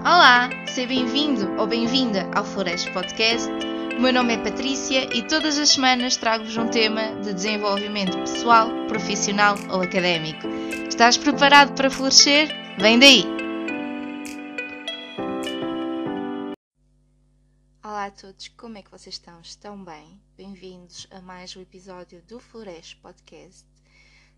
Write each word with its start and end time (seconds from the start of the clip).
Olá, 0.00 0.48
seja 0.68 0.86
bem-vindo 0.86 1.60
ou 1.60 1.66
bem-vinda 1.66 2.30
ao 2.32 2.44
Flores 2.44 2.88
Podcast. 2.90 3.48
O 3.98 4.00
meu 4.00 4.12
nome 4.12 4.34
é 4.34 4.38
Patrícia 4.38 5.12
e 5.12 5.26
todas 5.26 5.58
as 5.58 5.70
semanas 5.70 6.16
trago-vos 6.16 6.56
um 6.56 6.68
tema 6.68 7.20
de 7.20 7.34
desenvolvimento 7.34 8.16
pessoal, 8.16 8.68
profissional 8.86 9.56
ou 9.72 9.82
académico. 9.82 10.46
Estás 10.88 11.18
preparado 11.18 11.74
para 11.74 11.90
florescer? 11.90 12.48
Vem 12.78 12.98
daí! 13.00 13.24
Olá 17.82 18.06
a 18.06 18.10
todos, 18.12 18.46
como 18.48 18.78
é 18.78 18.82
que 18.82 18.90
vocês 18.92 19.16
estão? 19.16 19.40
Estão 19.40 19.84
bem? 19.84 20.20
Bem-vindos 20.36 21.08
a 21.10 21.20
mais 21.20 21.56
um 21.56 21.60
episódio 21.60 22.22
do 22.22 22.38
Flores 22.38 22.94
Podcast. 22.94 23.66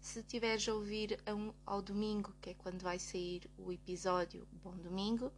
Se 0.00 0.22
tiveres 0.22 0.66
a 0.66 0.72
ouvir 0.72 1.20
ao 1.66 1.82
domingo, 1.82 2.34
que 2.40 2.50
é 2.50 2.54
quando 2.54 2.80
vai 2.80 2.98
sair 2.98 3.42
o 3.58 3.70
episódio, 3.70 4.48
bom 4.64 4.74
domingo. 4.78 5.30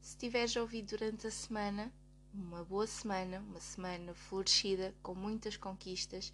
Se 0.00 0.16
tiveres 0.16 0.56
a 0.56 0.62
ouvir 0.62 0.82
durante 0.82 1.26
a 1.26 1.30
semana, 1.30 1.92
uma 2.32 2.64
boa 2.64 2.86
semana, 2.86 3.38
uma 3.40 3.60
semana 3.60 4.14
florescida, 4.14 4.94
com 5.02 5.14
muitas 5.14 5.58
conquistas 5.58 6.32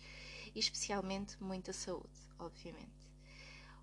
e 0.55 0.59
especialmente 0.59 1.43
muita 1.43 1.73
saúde, 1.73 2.19
obviamente. 2.39 3.11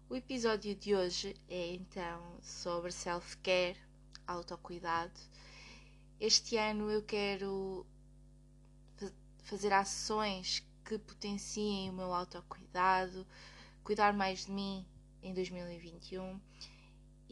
O 0.10 0.16
episódio 0.16 0.74
de 0.74 0.96
hoje 0.96 1.36
é 1.50 1.74
então 1.74 2.40
sobre 2.42 2.92
self-care, 2.92 3.78
autocuidado. 4.26 5.20
Este 6.18 6.56
ano 6.56 6.90
eu 6.90 7.04
quero 7.04 7.86
fazer 9.44 9.74
ações 9.74 10.66
que 10.86 10.98
potenciem 10.98 11.90
o 11.90 11.94
meu 11.94 12.14
autocuidado, 12.14 13.28
cuidar 13.84 14.14
mais 14.14 14.46
de 14.46 14.52
mim 14.52 14.86
em 15.22 15.34
2021 15.34 16.40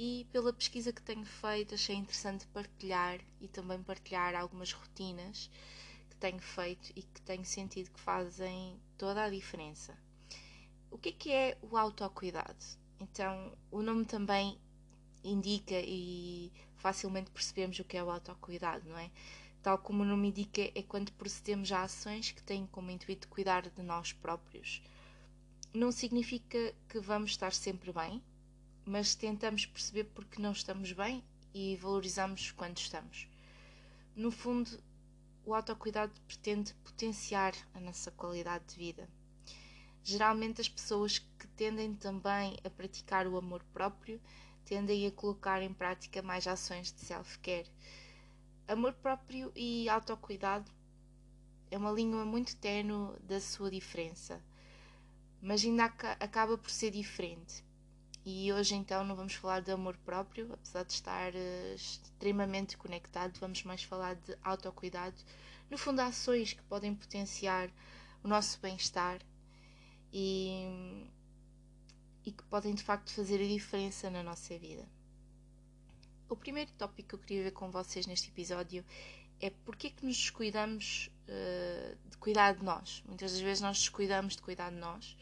e 0.04 0.26
pela 0.32 0.52
pesquisa 0.52 0.92
que 0.92 1.00
tenho 1.00 1.24
feito 1.24 1.76
achei 1.76 1.96
interessante 1.96 2.48
partilhar 2.48 3.20
e 3.40 3.48
também 3.48 3.84
partilhar 3.84 4.34
algumas 4.34 4.74
rotinas 4.74 5.48
que 6.10 6.16
tenho 6.16 6.40
feito 6.40 6.92
e 6.96 7.04
que 7.04 7.22
tenho 7.22 7.46
sentido 7.46 7.92
que 7.92 8.00
fazem 8.00 8.80
toda 8.98 9.24
a 9.24 9.30
diferença. 9.30 9.96
O 10.90 10.98
que 10.98 11.10
é 11.10 11.12
que 11.12 11.32
é 11.32 11.58
o 11.62 11.78
autocuidado? 11.78 12.66
Então, 13.00 13.56
o 13.70 13.84
nome 13.84 14.04
também 14.04 14.60
indica 15.24 15.76
e 15.76 16.52
facilmente 16.78 17.30
percebemos 17.30 17.78
o 17.78 17.84
que 17.84 17.96
é 17.96 18.04
o 18.04 18.10
autocuidado, 18.10 18.90
não 18.90 18.98
é? 18.98 19.12
Tal 19.62 19.78
como 19.78 20.02
o 20.02 20.06
nome 20.06 20.30
indica, 20.30 20.64
é 20.74 20.82
quando 20.82 21.12
procedemos 21.12 21.72
a 21.72 21.84
ações 21.84 22.32
que 22.32 22.42
têm 22.42 22.66
como 22.66 22.90
intuito 22.90 23.28
cuidar 23.28 23.70
de 23.70 23.84
nós 23.84 24.12
próprios 24.14 24.82
não 25.74 25.92
significa 25.92 26.74
que 26.90 27.00
vamos 27.00 27.32
estar 27.32 27.54
sempre 27.54 27.94
bem, 27.94 28.22
mas 28.92 29.16
tentamos 29.16 29.66
perceber 29.66 30.04
porque 30.14 30.42
não 30.42 30.52
estamos 30.52 30.92
bem 30.92 31.24
e 31.54 31.78
valorizamos 31.78 32.52
quando 32.52 32.78
estamos. 32.78 33.26
No 34.14 34.30
fundo, 34.30 34.70
o 35.46 35.56
autocuidado 35.56 36.12
pretende 36.28 36.74
potenciar 36.84 37.54
a 37.74 37.80
nossa 37.80 38.12
qualidade 38.12 38.66
de 38.68 38.76
vida. 38.76 39.08
Geralmente, 40.04 40.60
as 40.60 40.68
pessoas 40.68 41.20
que 41.20 41.48
tendem 41.56 41.96
também 41.96 42.58
a 42.66 42.70
praticar 42.70 43.26
o 43.26 43.38
amor 43.38 43.64
próprio 43.72 44.20
tendem 44.66 45.08
a 45.08 45.12
colocar 45.12 45.62
em 45.62 45.74
prática 45.74 46.22
mais 46.22 46.46
ações 46.46 46.92
de 46.92 47.00
self-care. 47.00 47.72
Amor 48.68 48.92
próprio 48.96 49.54
e 49.56 49.88
autocuidado 49.88 50.70
é 51.70 51.78
uma 51.78 51.92
língua 51.92 52.26
muito 52.26 52.58
tenue 52.58 53.18
da 53.22 53.40
sua 53.40 53.72
diferença 53.72 54.44
mas 55.42 55.66
ainda 55.66 55.86
acaba 55.86 56.58
por 56.58 56.70
ser 56.70 56.92
diferente. 56.92 57.64
E 58.24 58.54
hoje 58.54 58.76
então 58.76 59.04
não 59.04 59.16
vamos 59.16 59.34
falar 59.34 59.62
de 59.62 59.72
amor 59.72 59.98
próprio, 59.98 60.54
apesar 60.54 60.84
de 60.84 60.94
estar 60.94 61.34
uh, 61.34 61.76
extremamente 61.76 62.78
conectado, 62.78 63.40
vamos 63.40 63.64
mais 63.64 63.84
falar 63.84 64.14
de 64.16 64.38
autocuidado, 64.44 65.16
no 65.72 65.78
fundo 65.78 66.02
ações 66.02 66.54
que 66.54 66.62
podem 66.64 66.94
potenciar 66.94 67.72
o 68.24 68.28
nosso 68.28 68.60
bem-estar 68.60 69.20
e, 70.14 71.08
e 72.24 72.32
que 72.32 72.44
podem 72.44 72.76
de 72.76 72.84
facto 72.84 73.12
fazer 73.12 73.42
a 73.42 73.48
diferença 73.48 74.08
na 74.12 74.22
nossa 74.22 74.56
vida. 74.60 74.88
O 76.30 76.36
primeiro 76.36 76.72
tópico 76.74 77.10
que 77.10 77.16
eu 77.16 77.20
queria 77.20 77.44
ver 77.46 77.52
com 77.52 77.72
vocês 77.72 78.06
neste 78.06 78.30
episódio 78.30 78.86
é 79.40 79.50
porque 79.50 79.88
é 79.88 79.90
que 79.90 80.06
nos 80.06 80.16
descuidamos 80.16 81.10
uh, 81.28 81.98
de 82.08 82.18
cuidar 82.18 82.54
de 82.54 82.64
nós. 82.64 83.02
Muitas 83.08 83.32
das 83.32 83.42
vezes 83.42 83.62
nós 83.62 83.80
descuidamos 83.80 84.36
de 84.36 84.44
cuidar 84.44 84.70
de 84.70 84.78
nós. 84.78 85.18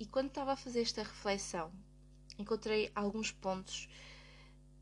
E 0.00 0.04
quando 0.04 0.28
estava 0.28 0.52
a 0.52 0.56
fazer 0.56 0.82
esta 0.82 1.04
reflexão, 1.04 1.72
encontrei 2.38 2.90
alguns 2.94 3.30
pontos 3.30 3.88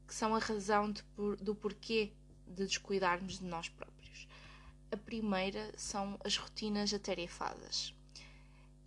que 0.07 0.15
são 0.15 0.35
a 0.35 0.39
razão 0.39 0.91
de, 0.91 1.03
do 1.41 1.55
porquê 1.55 2.13
de 2.47 2.67
descuidarmos 2.67 3.39
de 3.39 3.45
nós 3.45 3.69
próprios. 3.69 4.29
A 4.91 4.97
primeira 4.97 5.73
são 5.77 6.19
as 6.25 6.37
rotinas 6.37 6.93
atarefadas. 6.93 7.95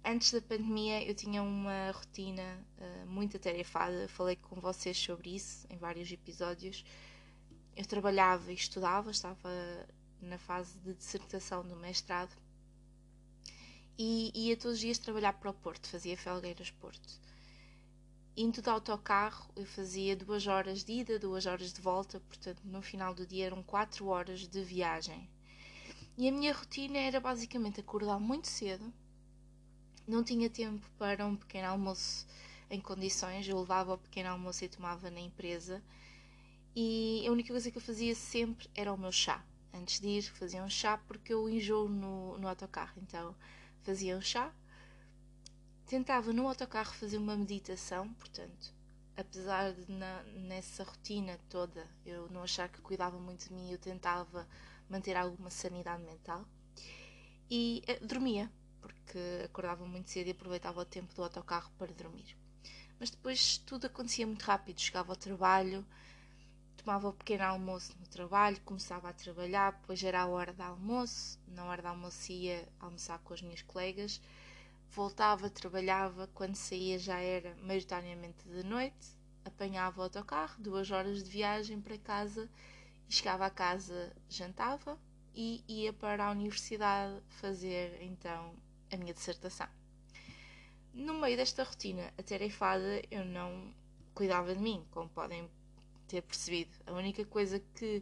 Antes 0.04 0.32
da 0.32 0.42
pandemia 0.42 1.04
eu 1.04 1.16
tinha 1.16 1.42
uma 1.42 1.92
rotina 1.92 2.60
uh, 2.78 3.08
muito 3.08 3.38
atarefada, 3.38 4.08
falei 4.08 4.36
com 4.36 4.62
vocês 4.62 4.98
sobre 4.98 5.36
isso 5.36 5.66
em 5.70 5.78
vários 5.78 6.12
episódios 6.12 6.86
eu 7.76 7.86
trabalhava 7.86 8.52
e 8.52 8.56
estudava, 8.56 9.12
estava 9.12 9.50
na 10.22 10.38
fase 10.38 10.78
de 10.80 10.94
dissertação 10.94 11.64
do 11.68 11.76
mestrado 11.76 12.32
e 13.98 14.32
ia 14.34 14.56
todos 14.56 14.76
os 14.76 14.80
dias 14.80 14.98
trabalhar 14.98 15.34
para 15.34 15.50
o 15.50 15.54
Porto, 15.54 15.88
fazia 15.88 16.18
Felgueiras 16.18 16.72
Porto. 16.72 17.25
Indo 18.38 18.62
de 18.62 18.70
autocarro, 18.70 19.50
eu 19.56 19.66
fazia 19.66 20.16
duas 20.16 20.46
horas 20.46 20.84
de 20.84 20.92
ida, 20.92 21.18
duas 21.18 21.46
horas 21.46 21.72
de 21.72 21.82
volta, 21.82 22.20
portanto, 22.20 22.62
no 22.66 22.82
final 22.82 23.14
do 23.14 23.26
dia 23.26 23.46
eram 23.46 23.64
quatro 23.64 24.08
horas 24.08 24.48
de 24.48 24.62
viagem. 24.64 25.30
E 26.18 26.28
a 26.28 26.32
minha 26.32 26.54
rotina 26.54 26.98
era 26.98 27.20
basicamente 27.20 27.80
acordar 27.80 28.20
muito 28.20 28.48
cedo, 28.48 28.94
não 30.08 30.24
tinha 30.24 30.50
tempo 30.50 30.86
para 30.98 31.26
um 31.26 31.36
pequeno 31.36 31.70
almoço 31.70 32.28
em 32.70 32.80
condições, 32.80 33.48
eu 33.48 33.60
levava 33.60 33.94
o 33.94 33.98
pequeno 33.98 34.30
almoço 34.30 34.64
e 34.64 34.70
tomava 34.70 35.10
na 35.10 35.20
empresa 35.20 35.82
e 36.76 37.24
a 37.26 37.32
única 37.32 37.54
coisa 37.54 37.72
que 37.72 37.78
eu 37.78 37.82
fazia 37.82 38.14
sempre 38.14 38.70
era 38.76 38.92
o 38.92 38.98
meu 38.98 39.12
chá. 39.12 39.42
Antes 39.74 40.00
de 40.02 40.08
ir, 40.10 40.24
fazia 40.24 40.62
um 40.62 40.70
chá 40.70 40.98
porque 41.08 41.34
eu 41.34 41.50
enjoo 41.50 41.88
no, 41.88 42.38
no 42.38 42.50
autocarro. 42.50 43.00
Então 43.02 43.34
fazia 43.82 44.18
um 44.18 44.22
chá. 44.22 44.54
Tentava 45.86 46.34
no 46.34 46.48
autocarro 46.48 46.94
fazer 46.96 47.18
uma 47.18 47.36
meditação, 47.38 48.12
portanto, 48.16 48.74
apesar 49.16 49.72
de 49.72 49.92
na, 49.92 50.24
nessa 50.24 50.84
rotina 50.84 51.40
toda 51.48 51.88
eu 52.04 52.28
não 52.30 52.42
achar 52.42 52.68
que 52.70 52.82
cuidava 52.82 53.20
muito 53.20 53.48
de 53.48 53.54
mim, 53.54 53.72
eu 53.72 53.78
tentava 53.78 54.48
manter 54.90 55.16
alguma 55.16 55.52
sanidade 55.52 56.04
mental. 56.04 56.44
E 57.50 57.84
uh, 57.88 58.06
dormia, 58.06 58.52
porque 58.82 59.20
acordava 59.46 59.86
muito 59.86 60.10
cedo 60.10 60.28
e 60.28 60.32
aproveitava 60.32 60.82
o 60.82 60.86
tempo 60.86 61.14
do 61.14 61.24
autocarro 61.24 61.72
para 61.78 61.94
dormir. 61.94 62.36
Mas 63.00 63.12
depois 63.12 63.58
tudo 63.60 63.86
acontecia 63.86 64.26
muito 64.26 64.44
rápido. 64.44 64.80
Chegava 64.80 65.12
ao 65.12 65.16
trabalho, 65.16 65.86
tomava 66.78 67.10
o 67.10 67.14
pequeno 67.14 67.44
almoço 67.44 67.96
no 68.00 68.08
trabalho, 68.08 68.60
começava 68.62 69.10
a 69.10 69.14
trabalhar, 69.14 69.74
depois 69.74 70.04
era 70.04 70.22
a 70.22 70.28
hora 70.28 70.54
de 70.54 70.62
almoço, 70.62 71.40
na 71.48 71.66
hora 71.66 71.82
de 71.82 71.88
almoço 71.88 72.32
ia 72.32 72.68
almoçar 72.80 73.20
com 73.20 73.34
as 73.34 73.42
minhas 73.42 73.62
colegas, 73.62 74.22
voltava, 74.96 75.50
trabalhava, 75.50 76.28
quando 76.34 76.56
saía 76.56 76.98
já 76.98 77.20
era 77.20 77.54
maioritariamente 77.58 78.48
de 78.48 78.64
noite, 78.64 79.10
apanhava 79.44 80.00
o 80.00 80.04
autocarro, 80.04 80.56
duas 80.62 80.90
horas 80.90 81.22
de 81.22 81.30
viagem 81.30 81.82
para 81.82 81.98
casa 81.98 82.50
e 83.08 83.14
chegava 83.14 83.46
a 83.46 83.50
casa, 83.50 84.16
jantava 84.30 84.98
e 85.34 85.64
ia 85.68 85.92
para 85.92 86.26
a 86.26 86.32
universidade 86.32 87.22
fazer 87.28 88.02
então 88.02 88.56
a 88.90 88.96
minha 88.96 89.14
dissertação. 89.14 89.68
No 90.94 91.14
meio 91.16 91.36
desta 91.36 91.64
rotina 91.64 92.14
atarefada, 92.18 93.02
eu 93.12 93.26
não 93.26 93.74
cuidava 94.14 94.56
de 94.56 94.62
mim, 94.62 94.86
como 94.92 95.10
podem 95.10 95.50
ter 96.08 96.22
percebido. 96.22 96.72
A 96.88 96.94
única 96.94 97.26
coisa 97.26 97.60
que 97.60 98.02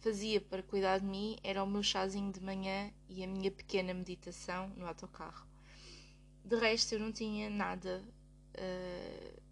fazia 0.00 0.40
para 0.40 0.60
cuidar 0.60 0.98
de 0.98 1.06
mim 1.06 1.38
era 1.44 1.62
o 1.62 1.66
meu 1.68 1.84
chazinho 1.84 2.32
de 2.32 2.40
manhã 2.40 2.92
e 3.08 3.22
a 3.22 3.28
minha 3.28 3.52
pequena 3.52 3.94
meditação 3.94 4.68
no 4.70 4.88
autocarro. 4.88 5.45
De 6.46 6.54
resto, 6.54 6.92
eu 6.92 7.00
não 7.00 7.10
tinha 7.10 7.50
nada 7.50 8.04
uh, 8.54 9.42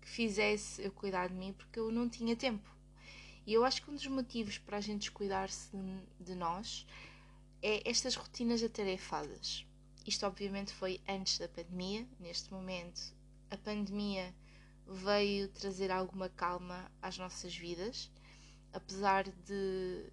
que 0.00 0.08
fizesse 0.08 0.80
eu 0.80 0.92
cuidar 0.92 1.28
de 1.28 1.34
mim 1.34 1.52
porque 1.52 1.80
eu 1.80 1.90
não 1.90 2.08
tinha 2.08 2.36
tempo. 2.36 2.70
E 3.44 3.52
eu 3.52 3.64
acho 3.64 3.82
que 3.82 3.90
um 3.90 3.94
dos 3.94 4.06
motivos 4.06 4.56
para 4.56 4.76
a 4.76 4.80
gente 4.80 5.10
cuidar-se 5.10 5.76
de, 5.76 6.24
de 6.24 6.36
nós 6.36 6.86
é 7.60 7.82
estas 7.84 8.14
rotinas 8.14 8.62
atarefadas. 8.62 9.66
Isto, 10.06 10.24
obviamente, 10.24 10.72
foi 10.72 11.00
antes 11.08 11.36
da 11.36 11.48
pandemia. 11.48 12.06
Neste 12.20 12.52
momento, 12.52 13.12
a 13.50 13.56
pandemia 13.56 14.32
veio 14.86 15.48
trazer 15.48 15.90
alguma 15.90 16.28
calma 16.28 16.88
às 17.02 17.18
nossas 17.18 17.56
vidas, 17.56 18.08
apesar 18.72 19.24
de 19.28 20.12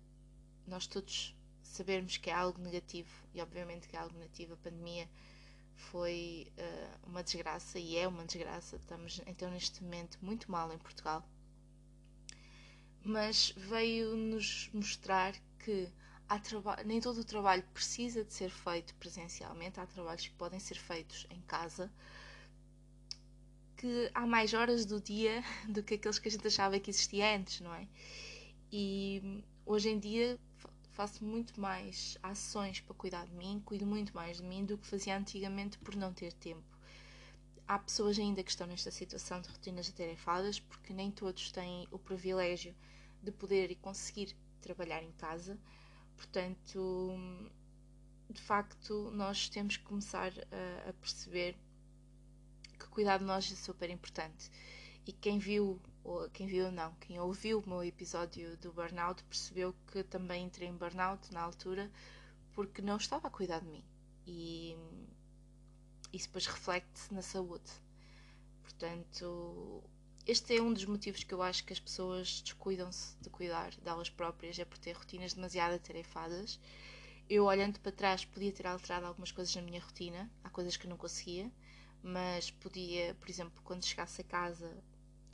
nós 0.66 0.88
todos 0.88 1.36
sabermos 1.62 2.18
que 2.18 2.32
é 2.32 2.34
algo 2.34 2.60
negativo, 2.60 3.12
e 3.36 3.40
obviamente 3.40 3.88
que 3.88 3.96
é 3.96 4.00
algo 4.00 4.18
negativo, 4.18 4.56
a 4.56 4.58
pandemia 4.58 5.08
foi 5.78 6.52
uh, 6.58 7.10
uma 7.10 7.24
desgraça 7.24 7.80
e 7.80 7.98
é 7.98 8.08
uma 8.08 8.26
desgraça. 8.26 8.76
Estamos 8.76 9.22
então 9.26 9.50
neste 9.52 9.84
momento 9.84 10.18
muito 10.22 10.52
mal 10.52 10.72
em 10.74 10.78
Portugal. 10.78 11.24
mas 13.04 13.54
veio-nos 13.56 14.70
mostrar 14.74 15.34
que 15.60 15.90
nem 16.86 17.00
todo 17.00 17.20
o 17.20 17.24
trabalho 17.24 17.64
precisa 17.74 18.24
de 18.24 18.34
ser 18.34 18.50
feito 18.50 18.94
presencialmente, 18.96 19.80
há 19.80 19.86
trabalhos 19.86 20.28
que 20.28 20.34
podem 20.34 20.60
ser 20.60 20.76
feitos 20.76 21.26
em 21.30 21.42
casa, 21.42 21.90
que 23.78 24.12
há 24.14 24.26
mais 24.28 24.54
horas 24.54 24.86
do 24.86 25.00
dia 25.00 25.42
do 25.70 25.82
que 25.84 25.94
aqueles 25.94 26.20
que 26.20 26.28
a 26.28 26.32
gente 26.32 26.48
achava 26.48 26.80
que 26.80 26.90
existia 26.90 27.36
antes, 27.36 27.62
não 27.62 27.74
é? 27.74 27.88
E 28.72 29.44
hoje 29.66 29.90
em 29.90 30.00
dia 30.00 30.38
faço 30.98 31.24
muito 31.24 31.62
mais 31.62 32.18
ações 32.24 32.80
para 32.80 32.96
cuidar 32.96 33.28
de 33.28 33.36
mim, 33.36 33.62
cuido 33.64 33.86
muito 33.86 34.16
mais 34.16 34.38
de 34.38 34.44
mim 34.44 34.66
do 34.66 34.80
que 34.80 34.88
fazia 34.88 35.16
antigamente 35.16 35.78
por 35.78 35.96
não 35.96 36.12
ter 36.12 36.34
tempo. 36.34 36.66
Há 37.68 37.78
pessoas 37.78 38.18
ainda 38.18 38.44
que 38.44 38.50
estão 38.50 38.66
nesta 38.66 38.90
situação 38.90 39.40
de 39.40 39.48
rotinas 39.48 39.88
atarefadas 39.88 40.60
porque 40.60 40.94
nem 40.94 41.12
todos 41.12 41.52
têm 41.52 41.88
o 41.92 42.00
privilégio 42.00 42.74
de 43.22 43.32
poder 43.32 43.70
e 43.70 43.76
conseguir 43.76 44.36
trabalhar 44.60 45.04
em 45.04 45.12
casa. 45.12 45.56
Portanto, 46.16 47.16
de 48.28 48.42
facto, 48.42 49.12
nós 49.12 49.50
temos 49.50 49.78
que 49.78 49.84
começar 49.84 50.32
a, 50.52 50.90
a 50.90 50.94
perceber 50.94 51.56
que 52.80 52.88
cuidar 52.88 53.20
de 53.20 53.24
nós 53.24 53.52
é 53.52 53.56
super 53.56 53.92
importante. 53.92 54.50
E 55.06 55.14
quem 55.14 55.38
viu 55.38 55.80
quem 56.34 56.48
viu 56.48 56.72
não, 56.72 56.94
quem 56.96 57.20
ouviu 57.20 57.60
o 57.60 57.70
meu 57.70 57.84
episódio 57.84 58.56
do 58.58 58.72
burnout 58.72 59.24
percebeu 59.26 59.76
que 59.92 60.04
também 60.04 60.46
entrei 60.46 60.70
em 60.70 60.76
burnout 60.76 61.34
na 61.34 61.42
altura 61.42 61.92
porque 62.54 62.82
não 62.82 62.98
estava 62.98 63.28
a 63.28 63.32
cuidar 63.32 63.60
de 63.60 63.68
mim 63.68 63.84
e 64.26 64.76
isso 66.14 66.28
depois 66.28 66.46
reflete-se 66.48 67.14
na 67.14 67.22
saúde. 67.22 67.70
Portanto, 68.64 69.84
este 70.26 70.58
é 70.58 70.62
um 70.62 70.74
dos 70.74 70.86
motivos 70.86 71.24
que 71.24 71.34
eu 71.34 71.42
acho 71.42 71.64
que 71.64 71.74
as 71.74 71.80
pessoas 71.80 72.42
descuidam-se 72.42 73.16
de 73.22 73.30
cuidar 73.30 73.74
delas 73.78 74.10
próprias, 74.10 74.60
é 74.60 74.66
por 74.66 74.78
ter 74.78 74.94
rotinas 74.94 75.34
demasiado 75.34 75.76
atarefadas. 75.76 76.60
Eu, 77.30 77.46
olhando 77.46 77.80
para 77.80 77.92
trás, 77.92 78.26
podia 78.26 78.52
ter 78.52 78.68
alterado 78.68 79.06
algumas 79.06 79.32
coisas 79.32 79.56
na 79.56 79.62
minha 79.62 79.82
rotina, 79.82 80.30
há 80.44 80.50
coisas 80.50 80.78
que 80.78 80.88
não 80.88 80.98
conseguia, 80.98 81.52
mas 82.04 82.52
podia, 82.52 83.16
por 83.16 83.30
exemplo, 83.30 83.62
quando 83.64 83.86
chegasse 83.86 84.22
a 84.22 84.24
casa, 84.24 84.84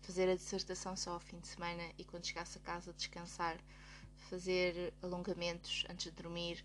fazer 0.03 0.29
a 0.29 0.35
dissertação 0.35 0.95
só 0.95 1.13
ao 1.13 1.19
fim 1.19 1.39
de 1.39 1.47
semana 1.47 1.83
e 1.97 2.03
quando 2.03 2.25
chegasse 2.25 2.57
a 2.57 2.61
casa 2.61 2.93
descansar, 2.93 3.57
fazer 4.29 4.93
alongamentos 5.01 5.85
antes 5.89 6.05
de 6.05 6.11
dormir, 6.11 6.63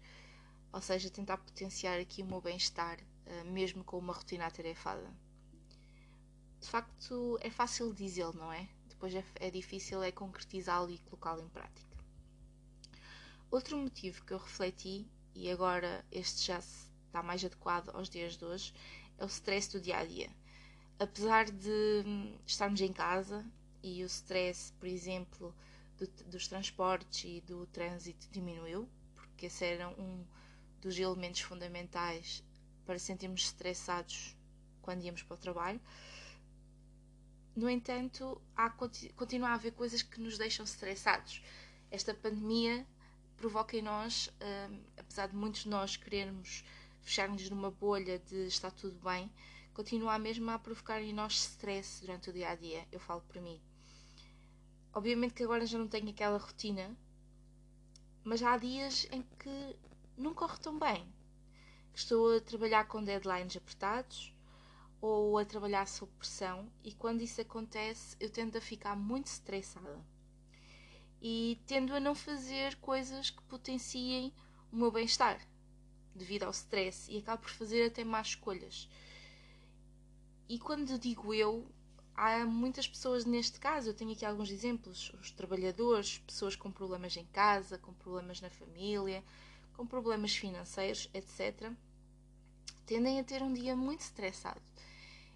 ou 0.73 0.81
seja, 0.81 1.08
tentar 1.08 1.38
potenciar 1.38 2.00
aqui 2.00 2.23
o 2.23 2.26
meu 2.26 2.40
bem-estar, 2.40 2.99
eh, 3.26 3.44
mesmo 3.44 3.85
com 3.85 3.96
uma 3.96 4.12
rotina 4.12 4.46
atarefada. 4.46 5.08
De 6.61 6.69
facto, 6.69 7.38
é 7.40 7.49
fácil 7.49 7.94
dizê-lo, 7.94 8.32
não 8.32 8.52
é? 8.52 8.69
Depois 8.88 9.14
é, 9.14 9.25
é 9.37 9.50
difícil 9.50 10.02
é 10.02 10.11
concretizá-lo 10.11 10.90
e 10.90 10.99
colocá-lo 10.99 11.43
em 11.43 11.49
prática. 11.49 11.96
Outro 13.50 13.79
motivo 13.79 14.25
que 14.25 14.32
eu 14.32 14.38
refleti, 14.38 15.06
e 15.35 15.49
agora 15.50 16.05
este 16.11 16.44
já 16.44 16.58
está 16.58 17.23
mais 17.23 17.44
adequado 17.44 17.90
aos 17.90 18.11
dias 18.11 18.37
de 18.37 18.44
hoje, 18.44 18.75
é 19.17 19.25
o 19.25 19.29
stress 19.29 19.70
do 19.70 19.81
dia 19.81 19.99
a 19.99 20.05
dia 20.05 20.29
apesar 20.99 21.50
de 21.50 22.03
hum, 22.06 22.37
estarmos 22.47 22.81
em 22.81 22.93
casa 22.93 23.45
e 23.83 24.03
o 24.03 24.06
stress, 24.06 24.73
por 24.79 24.89
exemplo, 24.89 25.55
do, 25.97 26.06
dos 26.27 26.49
transportes 26.49 27.25
e 27.25 27.41
do 27.41 27.67
trânsito 27.67 28.29
diminuiu, 28.31 28.89
porque 29.15 29.47
esse 29.47 29.65
era 29.65 29.89
um 29.89 30.25
dos 30.81 30.99
elementos 30.99 31.41
fundamentais 31.41 32.43
para 32.85 32.99
sentirmos 32.99 33.43
estressados 33.43 34.37
quando 34.83 35.05
íamos 35.05 35.23
para 35.23 35.35
o 35.35 35.39
trabalho. 35.39 35.81
No 37.55 37.69
entanto, 37.69 38.41
há, 38.56 38.71
continua 38.71 39.49
a 39.49 39.55
haver 39.55 39.73
coisas 39.73 40.00
que 40.03 40.21
nos 40.21 40.39
deixam 40.39 40.65
estressados. 40.65 41.43
Esta 41.91 42.15
pandemia 42.15 42.87
provoca 43.37 43.77
em 43.77 43.83
nós, 43.83 44.33
um, 44.71 44.81
apesar 44.97 45.29
de 45.29 45.37
muitos 45.37 45.62
de 45.62 45.69
nós 45.69 45.97
querermos 45.97 46.65
fechar-nos 47.03 47.49
numa 47.50 47.71
bolha 47.71 48.19
de 48.19 48.47
está 48.47 48.71
tudo 48.71 48.99
bem, 49.03 49.31
continua 49.78 50.19
mesmo 50.19 50.50
a 50.50 50.58
provocar 50.58 51.00
em 51.00 51.12
nós 51.12 51.34
stress 51.34 52.00
durante 52.00 52.30
o 52.30 52.32
dia 52.32 52.48
a 52.48 52.56
dia. 52.56 52.84
Eu 52.90 52.98
falo 52.98 53.20
para 53.20 53.40
mim. 53.40 53.62
Obviamente 54.92 55.34
que 55.34 55.44
agora 55.44 55.64
já 55.64 55.78
não 55.78 55.86
tenho 55.86 56.10
aquela 56.10 56.36
rotina, 56.36 56.98
mas 58.25 58.42
há 58.42 58.58
dias 58.58 59.06
em 59.12 59.22
que 59.22 59.76
não 60.16 60.34
corre 60.34 60.58
tão 60.58 60.76
bem. 60.76 61.06
Estou 61.94 62.36
a 62.36 62.40
trabalhar 62.40 62.88
com 62.88 63.04
deadlines 63.04 63.56
apertados 63.56 64.34
ou 65.00 65.38
a 65.38 65.44
trabalhar 65.44 65.86
sob 65.86 66.10
pressão, 66.19 66.69
e 66.82 66.92
quando 66.92 67.22
isso 67.22 67.40
acontece, 67.40 68.16
eu 68.19 68.28
tendo 68.28 68.58
a 68.58 68.60
ficar 68.60 68.96
muito 68.96 69.26
estressada 69.26 70.04
e 71.22 71.56
tendo 71.69 71.94
a 71.94 72.00
não 72.00 72.16
fazer 72.16 72.75
coisas 72.80 73.30
que 73.30 73.42
potenciem 73.42 74.34
o 74.72 74.76
meu 74.76 74.90
bem-estar 74.90 75.40
devido 76.16 76.42
ao 76.42 76.50
stress 76.50 77.08
e 77.08 77.19
acabo 77.19 77.42
por 77.42 77.50
fazer 77.52 77.86
até 77.86 78.02
más 78.02 78.30
escolhas. 78.30 78.88
E 80.49 80.59
quando 80.59 80.99
digo 80.99 81.35
eu, 81.35 81.71
há 82.15 82.45
muitas 82.47 82.89
pessoas 82.89 83.25
neste 83.27 83.61
caso, 83.61 83.91
eu 83.91 83.95
tenho 83.95 84.12
aqui 84.12 84.25
alguns 84.25 84.50
exemplos: 84.50 85.12
os 85.21 85.31
trabalhadores, 85.31 86.19
pessoas 86.19 86.56
com 86.56 86.71
problemas 86.71 87.17
em 87.17 87.27
casa, 87.27 87.77
com 87.79 87.93
problemas 87.93 88.41
na 88.41 88.49
família, 88.49 89.23
com 89.77 89.87
problemas 89.87 90.35
financeiros, 90.35 91.11
etc., 91.12 91.71
tendem 92.87 93.21
a 93.21 93.25
ter 93.25 93.43
um 93.43 93.53
dia 93.53 93.77
muito 93.77 94.00
estressado. 94.00 94.62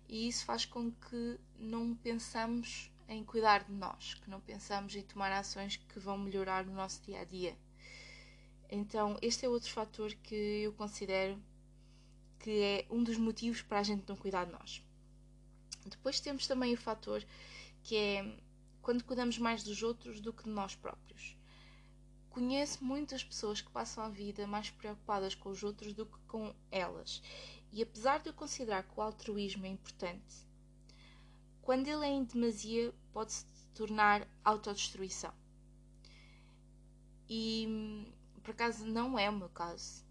E 0.09 0.29
isso 0.29 0.45
faz 0.45 0.65
com 0.65 0.91
que 0.91 1.39
não 1.59 1.95
pensamos 1.95 2.91
em 3.09 3.23
cuidar 3.23 3.65
de 3.65 3.73
nós, 3.73 4.15
que 4.15 4.31
não 4.31 4.41
pensamos 4.41 4.95
em 4.97 5.03
tomar 5.03 5.31
ações 5.33 5.77
que 5.77 5.99
vão 5.99 6.17
melhorar 6.17 6.67
o 6.67 6.73
nosso 6.73 7.03
dia 7.03 7.21
a 7.21 7.25
dia. 7.25 7.57
Então, 8.71 9.19
este 9.21 9.45
é 9.45 9.49
outro 9.49 9.71
fator 9.71 10.15
que 10.23 10.35
eu 10.35 10.73
considero 10.73 11.39
que 12.39 12.51
é 12.63 12.87
um 12.91 13.03
dos 13.05 13.19
motivos 13.19 13.61
para 13.61 13.81
a 13.81 13.83
gente 13.83 14.09
não 14.09 14.17
cuidar 14.17 14.47
de 14.47 14.53
nós. 14.53 14.83
Depois 15.89 16.21
temos 16.21 16.47
também 16.47 16.75
o 16.75 16.79
fator 16.79 17.25
que 17.83 17.97
é 17.97 18.39
quando 18.81 19.05
cuidamos 19.05 19.39
mais 19.39 19.63
dos 19.63 19.83
outros 19.83 20.21
do 20.21 20.33
que 20.33 20.45
de 20.45 20.51
nós 20.51 20.75
próprios. 20.75 21.37
Conheço 22.31 22.85
muitas 22.85 23.23
pessoas 23.23 23.61
que 23.61 23.71
passam 23.71 24.03
a 24.03 24.09
vida 24.09 24.47
mais 24.47 24.71
preocupadas 24.71 25.35
com 25.35 25.51
os 25.51 25.63
outros 25.63 25.93
do 25.93 26.07
que 26.07 26.19
com 26.27 26.55
elas. 26.71 27.23
E 27.71 27.83
apesar 27.83 28.21
de 28.21 28.31
eu 28.31 28.35
considerar 28.35 28.83
que 28.83 28.99
o 28.99 29.03
altruísmo 29.03 29.67
é 29.67 29.69
importante, 29.69 30.47
quando 31.61 31.87
ele 31.87 32.05
é 32.05 32.09
em 32.09 32.25
demasia, 32.25 32.93
pode-se 33.13 33.47
tornar 33.75 34.27
autodestruição. 34.45 35.33
E 37.29 38.07
por 38.43 38.51
acaso 38.51 38.85
não 38.85 39.19
é 39.19 39.31
o 39.31 39.33
meu 39.33 39.49
caso. 39.49 40.05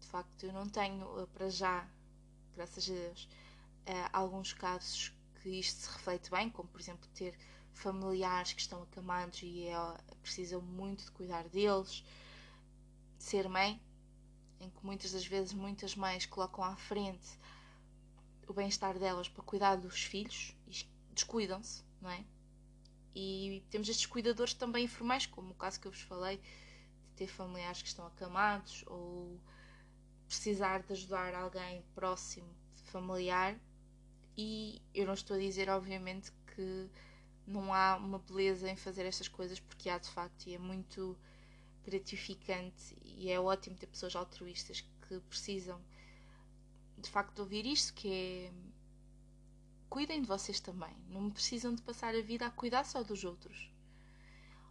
De 0.00 0.06
facto, 0.06 0.44
eu 0.44 0.52
não 0.52 0.68
tenho 0.68 1.20
eh, 1.20 1.26
para 1.26 1.48
já, 1.48 1.88
graças 2.54 2.88
a 2.88 2.92
Deus, 2.92 3.28
uh, 3.86 4.08
alguns 4.12 4.52
casos 4.52 5.12
que 5.40 5.48
isto 5.48 5.80
se 5.80 5.90
reflete 5.90 6.30
bem, 6.30 6.50
como 6.50 6.68
por 6.68 6.80
exemplo 6.80 7.08
ter 7.14 7.36
familiares 7.72 8.52
que 8.52 8.60
estão 8.60 8.82
acamados 8.82 9.40
e 9.42 9.66
é, 9.66 9.74
precisam 10.22 10.60
muito 10.60 11.04
de 11.04 11.10
cuidar 11.10 11.48
deles, 11.48 12.04
ser 13.18 13.48
mãe, 13.48 13.80
em 14.60 14.70
que 14.70 14.84
muitas 14.84 15.12
das 15.12 15.26
vezes 15.26 15.52
muitas 15.52 15.96
mães 15.96 16.26
colocam 16.26 16.62
à 16.62 16.76
frente 16.76 17.26
o 18.46 18.52
bem-estar 18.52 18.98
delas 18.98 19.28
para 19.28 19.42
cuidar 19.42 19.76
dos 19.76 20.02
filhos 20.02 20.54
e 20.66 20.86
descuidam-se, 21.14 21.82
não 22.00 22.10
é? 22.10 22.24
E 23.14 23.64
temos 23.70 23.88
estes 23.88 24.06
cuidadores 24.06 24.54
também 24.54 24.84
informais, 24.84 25.26
como 25.26 25.50
o 25.50 25.54
caso 25.54 25.80
que 25.80 25.86
eu 25.86 25.92
vos 25.92 26.00
falei, 26.02 26.38
de 26.38 27.12
ter 27.16 27.26
familiares 27.26 27.82
que 27.82 27.88
estão 27.88 28.06
acamados 28.06 28.84
ou 28.86 29.40
precisar 30.26 30.82
de 30.82 30.92
ajudar 30.92 31.34
alguém 31.34 31.84
próximo, 31.94 32.48
familiar, 32.84 33.58
e 34.36 34.80
eu 34.94 35.06
não 35.06 35.14
estou 35.14 35.36
a 35.36 35.40
dizer, 35.40 35.68
obviamente, 35.68 36.32
que 36.54 36.88
não 37.46 37.72
há 37.72 37.96
uma 37.96 38.18
beleza 38.18 38.70
em 38.70 38.76
fazer 38.76 39.04
estas 39.04 39.28
coisas, 39.28 39.60
porque 39.60 39.88
há 39.88 39.98
de 39.98 40.08
facto, 40.08 40.46
e 40.46 40.54
é 40.54 40.58
muito 40.58 41.16
gratificante 41.84 42.96
e 43.04 43.30
é 43.30 43.40
ótimo 43.40 43.76
ter 43.76 43.86
pessoas 43.86 44.14
altruístas 44.14 44.80
que 45.08 45.18
precisam 45.20 45.80
de 46.96 47.10
facto 47.10 47.34
de 47.34 47.40
ouvir 47.40 47.66
isto, 47.66 47.92
que 47.94 48.08
é 48.08 48.52
cuidem 49.90 50.22
de 50.22 50.28
vocês 50.28 50.58
também, 50.58 50.96
não 51.10 51.30
precisam 51.30 51.74
de 51.74 51.82
passar 51.82 52.14
a 52.14 52.22
vida 52.22 52.46
a 52.46 52.50
cuidar 52.50 52.84
só 52.84 53.02
dos 53.02 53.24
outros. 53.24 53.70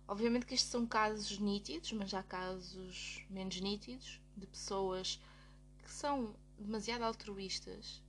Obviamente 0.07 0.45
que 0.45 0.55
estes 0.55 0.71
são 0.71 0.85
casos 0.87 1.37
nítidos, 1.37 1.91
mas 1.91 2.13
há 2.13 2.23
casos 2.23 3.23
menos 3.29 3.59
nítidos 3.61 4.19
de 4.35 4.47
pessoas 4.47 5.21
que 5.83 5.91
são 5.91 6.35
demasiado 6.57 7.03
altruístas 7.03 8.01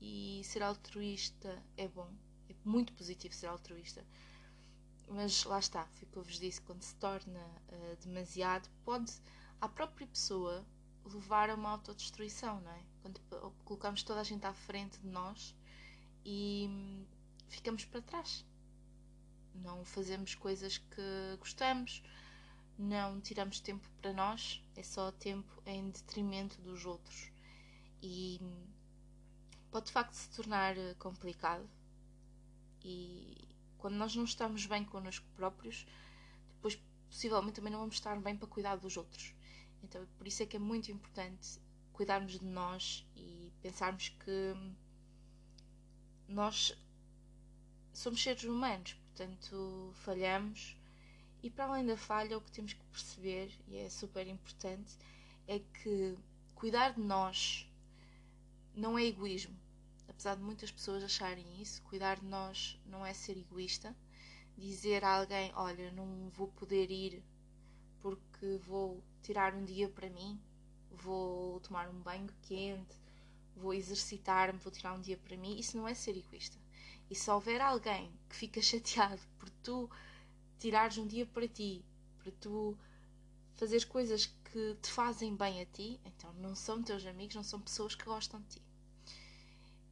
e 0.00 0.42
ser 0.44 0.62
altruísta 0.62 1.62
é 1.76 1.86
bom, 1.88 2.10
é 2.48 2.54
muito 2.64 2.92
positivo 2.94 3.34
ser 3.34 3.46
altruísta. 3.46 4.04
Mas 5.08 5.44
lá 5.44 5.58
está, 5.58 5.86
foi 5.86 6.08
o 6.08 6.10
que 6.10 6.16
eu 6.18 6.22
vos 6.22 6.38
disse, 6.38 6.60
quando 6.60 6.82
se 6.82 6.94
torna 6.96 7.40
uh, 7.40 7.96
demasiado, 8.04 8.68
pode 8.84 9.12
a 9.60 9.68
própria 9.68 10.06
pessoa 10.06 10.64
levar 11.04 11.50
a 11.50 11.54
uma 11.54 11.70
autodestruição, 11.70 12.60
não 12.60 12.70
é? 12.70 12.82
Quando 13.02 13.20
colocamos 13.64 14.02
toda 14.02 14.20
a 14.20 14.24
gente 14.24 14.46
à 14.46 14.52
frente 14.52 14.98
de 15.00 15.08
nós 15.08 15.54
e 16.24 16.66
hum, 16.68 17.04
ficamos 17.48 17.84
para 17.84 18.02
trás. 18.02 18.44
não 19.54 19.84
fazemos 19.84 20.34
coisas 20.34 20.78
que 20.78 21.36
gostamos, 21.38 22.02
não 22.78 23.20
tiramos 23.20 23.60
tempo 23.60 23.88
para 24.00 24.12
nós, 24.12 24.62
é 24.76 24.82
só 24.82 25.10
tempo 25.12 25.62
em 25.66 25.90
detrimento 25.90 26.60
dos 26.62 26.84
outros. 26.84 27.30
E 28.02 28.40
pode 29.70 29.86
de 29.86 29.92
facto 29.92 30.12
se 30.12 30.28
tornar 30.30 30.74
complicado. 30.98 31.68
E 32.82 33.48
quando 33.78 33.94
nós 33.94 34.14
não 34.14 34.24
estamos 34.24 34.66
bem 34.66 34.84
connosco 34.84 35.26
próprios, 35.36 35.86
depois 36.54 36.78
possivelmente 37.08 37.56
também 37.56 37.72
não 37.72 37.80
vamos 37.80 37.96
estar 37.96 38.18
bem 38.20 38.36
para 38.36 38.48
cuidar 38.48 38.76
dos 38.76 38.96
outros. 38.96 39.34
Então, 39.82 40.06
por 40.18 40.26
isso 40.26 40.42
é 40.42 40.46
que 40.46 40.56
é 40.56 40.60
muito 40.60 40.90
importante 40.90 41.58
cuidarmos 41.92 42.38
de 42.38 42.44
nós 42.44 43.06
e 43.16 43.52
pensarmos 43.62 44.08
que 44.08 44.54
nós 46.28 46.76
somos 47.92 48.22
seres 48.22 48.44
humanos, 48.44 48.94
portanto, 48.94 49.92
falhamos. 49.96 50.76
E 51.42 51.50
para 51.50 51.64
além 51.64 51.86
da 51.86 51.96
falha, 51.96 52.36
o 52.36 52.40
que 52.40 52.52
temos 52.52 52.74
que 52.74 52.84
perceber, 52.84 53.50
e 53.66 53.78
é 53.78 53.88
super 53.88 54.26
importante, 54.26 54.96
é 55.48 55.58
que 55.58 56.16
cuidar 56.54 56.92
de 56.92 57.00
nós 57.00 57.69
não 58.74 58.98
é 58.98 59.04
egoísmo. 59.04 59.54
Apesar 60.08 60.34
de 60.34 60.42
muitas 60.42 60.70
pessoas 60.70 61.02
acharem 61.02 61.60
isso, 61.60 61.82
cuidar 61.82 62.18
de 62.18 62.26
nós 62.26 62.78
não 62.86 63.04
é 63.04 63.12
ser 63.12 63.36
egoísta. 63.36 63.96
Dizer 64.56 65.04
a 65.04 65.16
alguém: 65.16 65.52
Olha, 65.54 65.90
não 65.92 66.28
vou 66.30 66.48
poder 66.48 66.90
ir 66.90 67.22
porque 68.02 68.58
vou 68.66 69.02
tirar 69.22 69.54
um 69.54 69.64
dia 69.64 69.88
para 69.88 70.08
mim, 70.10 70.40
vou 70.90 71.60
tomar 71.60 71.88
um 71.88 72.00
banho 72.00 72.28
quente, 72.42 72.96
vou 73.56 73.72
exercitar-me, 73.74 74.58
vou 74.58 74.72
tirar 74.72 74.94
um 74.94 75.00
dia 75.00 75.16
para 75.16 75.36
mim. 75.36 75.58
Isso 75.58 75.76
não 75.76 75.86
é 75.86 75.94
ser 75.94 76.16
egoísta. 76.16 76.58
E 77.10 77.14
se 77.14 77.30
houver 77.30 77.60
alguém 77.60 78.12
que 78.28 78.36
fica 78.36 78.60
chateado 78.62 79.20
por 79.38 79.50
tu 79.62 79.90
tirares 80.58 80.98
um 80.98 81.06
dia 81.06 81.26
para 81.26 81.48
ti, 81.48 81.84
para 82.22 82.32
tu 82.32 82.76
fazer 83.56 83.84
coisas 83.86 84.26
que 84.52 84.74
te 84.82 84.90
fazem 84.90 85.36
bem 85.36 85.60
a 85.60 85.66
ti, 85.66 86.00
então 86.04 86.32
não 86.34 86.54
são 86.54 86.82
teus 86.82 87.06
amigos, 87.06 87.36
não 87.36 87.44
são 87.44 87.60
pessoas 87.60 87.94
que 87.94 88.04
gostam 88.04 88.40
de 88.42 88.48
ti. 88.48 88.62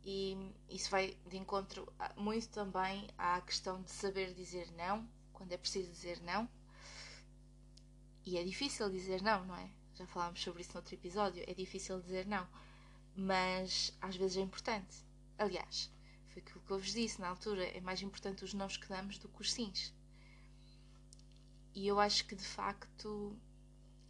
E 0.04 0.36
isso 0.70 0.90
vai 0.90 1.16
de 1.26 1.36
encontro 1.36 1.92
muito 2.16 2.48
também 2.48 3.08
à 3.16 3.40
questão 3.40 3.82
de 3.82 3.90
saber 3.90 4.34
dizer 4.34 4.70
não, 4.72 5.08
quando 5.32 5.52
é 5.52 5.56
preciso 5.56 5.92
dizer 5.92 6.20
não. 6.22 6.48
E 8.24 8.36
é 8.36 8.44
difícil 8.44 8.90
dizer 8.90 9.22
não, 9.22 9.44
não 9.44 9.56
é? 9.56 9.70
Já 9.94 10.06
falámos 10.06 10.42
sobre 10.42 10.62
isso 10.62 10.72
no 10.72 10.78
outro 10.78 10.94
episódio. 10.94 11.44
É 11.46 11.54
difícil 11.54 12.00
dizer 12.00 12.26
não, 12.26 12.46
mas 13.14 13.96
às 14.00 14.16
vezes 14.16 14.38
é 14.38 14.40
importante. 14.40 14.96
Aliás, 15.38 15.90
foi 16.28 16.42
aquilo 16.42 16.60
que 16.60 16.70
eu 16.70 16.78
vos 16.78 16.92
disse 16.92 17.20
na 17.20 17.28
altura: 17.28 17.64
é 17.64 17.80
mais 17.80 18.02
importante 18.02 18.44
os 18.44 18.54
nãos 18.54 18.76
que 18.76 18.88
damos 18.88 19.18
do 19.18 19.28
que 19.28 19.40
os 19.40 19.52
sims. 19.52 19.94
E 21.74 21.86
eu 21.86 22.00
acho 22.00 22.26
que 22.26 22.34
de 22.34 22.44
facto 22.44 23.36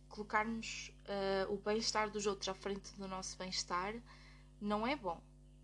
colocarmos 0.08 0.92
uh, 1.04 1.52
o 1.52 1.56
bem-estar 1.58 2.10
dos 2.10 2.26
outros 2.26 2.48
à 2.48 2.54
frente 2.54 2.92
do 2.96 3.06
nosso 3.06 3.36
bem-estar 3.36 3.94
não 4.60 4.86
é 4.86 4.96
bom. 4.96 5.20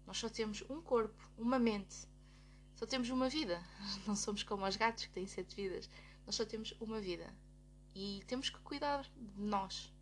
Nós 0.06 0.18
só 0.18 0.28
temos 0.28 0.62
um 0.68 0.80
corpo, 0.80 1.30
uma 1.36 1.58
mente, 1.58 2.06
só 2.74 2.86
temos 2.86 3.08
uma 3.10 3.28
vida. 3.28 3.62
Não 4.06 4.16
somos 4.16 4.42
como 4.42 4.66
os 4.66 4.76
gatos 4.76 5.06
que 5.06 5.12
têm 5.12 5.26
sete 5.26 5.54
vidas. 5.56 5.88
Nós 6.26 6.34
só 6.34 6.44
temos 6.44 6.72
uma 6.80 7.00
vida 7.00 7.32
e 7.94 8.22
temos 8.26 8.50
que 8.50 8.58
cuidar 8.60 9.02
de 9.02 9.42
nós. 9.42 9.92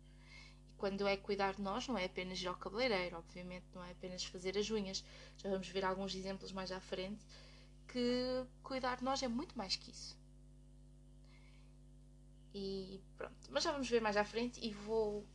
E 0.67 0.73
quando 0.73 1.07
é 1.07 1.15
cuidar 1.15 1.53
de 1.53 1.61
nós, 1.61 1.87
não 1.87 1.97
é 1.97 2.05
apenas 2.05 2.41
ir 2.41 2.47
ao 2.47 2.55
cabeleireiro, 2.55 3.17
obviamente, 3.17 3.65
não 3.73 3.83
é 3.83 3.91
apenas 3.91 4.25
fazer 4.25 4.57
as 4.57 4.69
unhas. 4.71 5.03
Já 5.37 5.49
vamos 5.49 5.67
ver 5.67 5.85
alguns 5.85 6.15
exemplos 6.15 6.51
mais 6.51 6.71
à 6.71 6.79
frente 6.79 7.23
que 7.87 8.45
cuidar 8.63 8.97
de 8.97 9.03
nós 9.03 9.21
é 9.21 9.27
muito 9.27 9.57
mais 9.57 9.75
que 9.75 9.91
isso. 9.91 10.17
E 12.53 13.01
pronto, 13.17 13.49
mas 13.49 13.63
já 13.63 13.71
vamos 13.71 13.89
ver 13.89 14.01
mais 14.01 14.15
à 14.15 14.23
frente 14.23 14.59
e 14.63 14.71
vou 14.71 15.25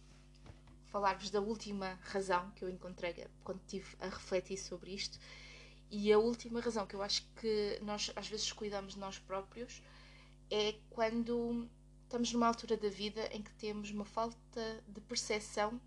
falar-vos 0.87 1.31
da 1.31 1.41
última 1.41 1.99
razão 2.03 2.51
que 2.53 2.65
eu 2.65 2.69
encontrei 2.69 3.27
quando 3.43 3.61
estive 3.61 3.97
a 4.01 4.07
refletir 4.07 4.57
sobre 4.57 4.93
isto. 4.93 5.19
E 5.91 6.13
a 6.13 6.19
última 6.19 6.61
razão 6.61 6.87
que 6.87 6.95
eu 6.95 7.03
acho 7.03 7.27
que 7.41 7.79
nós 7.83 8.13
às 8.15 8.29
vezes 8.29 8.53
cuidamos 8.53 8.95
de 8.95 9.01
nós 9.01 9.19
próprios 9.19 9.83
é 10.51 10.75
quando 10.91 11.69
estamos 12.05 12.33
numa 12.33 12.47
altura 12.47 12.77
da 12.77 12.89
vida 12.89 13.27
em 13.33 13.43
que 13.43 13.53
temos 13.55 13.91
uma 13.91 14.05
falta 14.05 14.83
de 14.87 15.01
percepção 15.01 15.81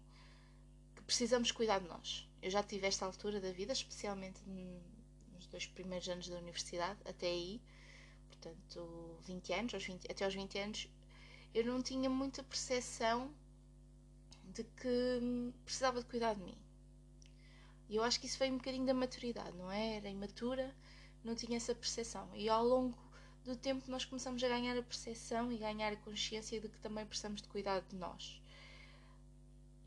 que 0.96 1.02
precisamos 1.04 1.52
cuidar 1.52 1.80
de 1.80 1.88
nós. 1.88 2.28
Eu 2.42 2.50
já 2.50 2.62
tive 2.62 2.88
esta 2.88 3.06
altura 3.06 3.40
da 3.40 3.52
vida, 3.52 3.74
especialmente 3.74 4.42
nos 4.48 5.48
dois 5.48 5.66
primeiros 5.66 6.08
anos 6.10 6.28
da 6.28 6.38
universidade, 6.38 7.00
até 7.06 7.28
aí, 7.28 7.62
portanto, 8.28 9.18
20 9.24 9.54
anos, 9.54 9.74
aos 9.74 9.86
20, 9.86 10.12
até 10.12 10.26
aos 10.26 10.34
20 10.34 10.60
anos, 10.60 10.90
eu 11.54 11.66
não 11.66 11.82
tinha 11.82 12.10
muita 12.10 12.44
percepção 12.44 13.34
de 14.54 14.64
que 14.64 15.54
precisava 15.66 16.00
de 16.00 16.06
cuidar 16.06 16.34
de 16.34 16.42
mim. 16.42 16.58
E 17.90 17.96
eu 17.98 18.04
acho 18.04 18.20
que 18.20 18.26
isso 18.26 18.40
veio 18.40 18.54
um 18.54 18.58
bocadinho 18.58 18.86
da 18.86 18.94
maturidade, 18.94 19.58
não 19.58 19.70
é? 19.70 19.98
Era 19.98 20.10
imatura, 20.10 20.74
não 21.24 21.36
tinha 21.36 21.58
essa 21.58 21.76
percepção. 21.76 22.30
E 22.36 22.48
ao 22.48 22.64
longo 22.64 22.98
do 23.44 23.56
tempo 23.56 23.90
nós 23.90 24.06
começamos 24.06 24.42
a 24.44 24.48
ganhar 24.48 24.78
a 24.78 24.84
percepção 24.84 25.52
e 25.52 25.58
ganhar 25.58 25.92
a 25.92 25.98
consciência 25.98 26.60
de 26.62 26.70
que 26.70 26.80
também 26.80 27.06
precisamos 27.06 27.42
de 27.42 27.48
cuidar 27.50 27.82
de 27.82 27.96
nós. 27.96 28.42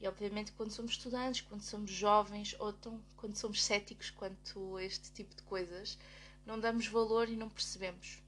E 0.00 0.06
obviamente 0.06 0.52
quando 0.52 0.70
somos 0.70 0.92
estudantes, 0.92 1.40
quando 1.42 1.62
somos 1.62 1.90
jovens 1.90 2.54
ou 2.58 2.70
então, 2.70 3.02
quando 3.16 3.36
somos 3.36 3.62
céticos 3.64 4.10
quanto 4.10 4.76
a 4.76 4.84
este 4.84 5.10
tipo 5.12 5.34
de 5.34 5.42
coisas, 5.44 5.98
não 6.44 6.60
damos 6.60 6.86
valor 6.88 7.28
e 7.28 7.36
não 7.36 7.48
percebemos 7.48 8.22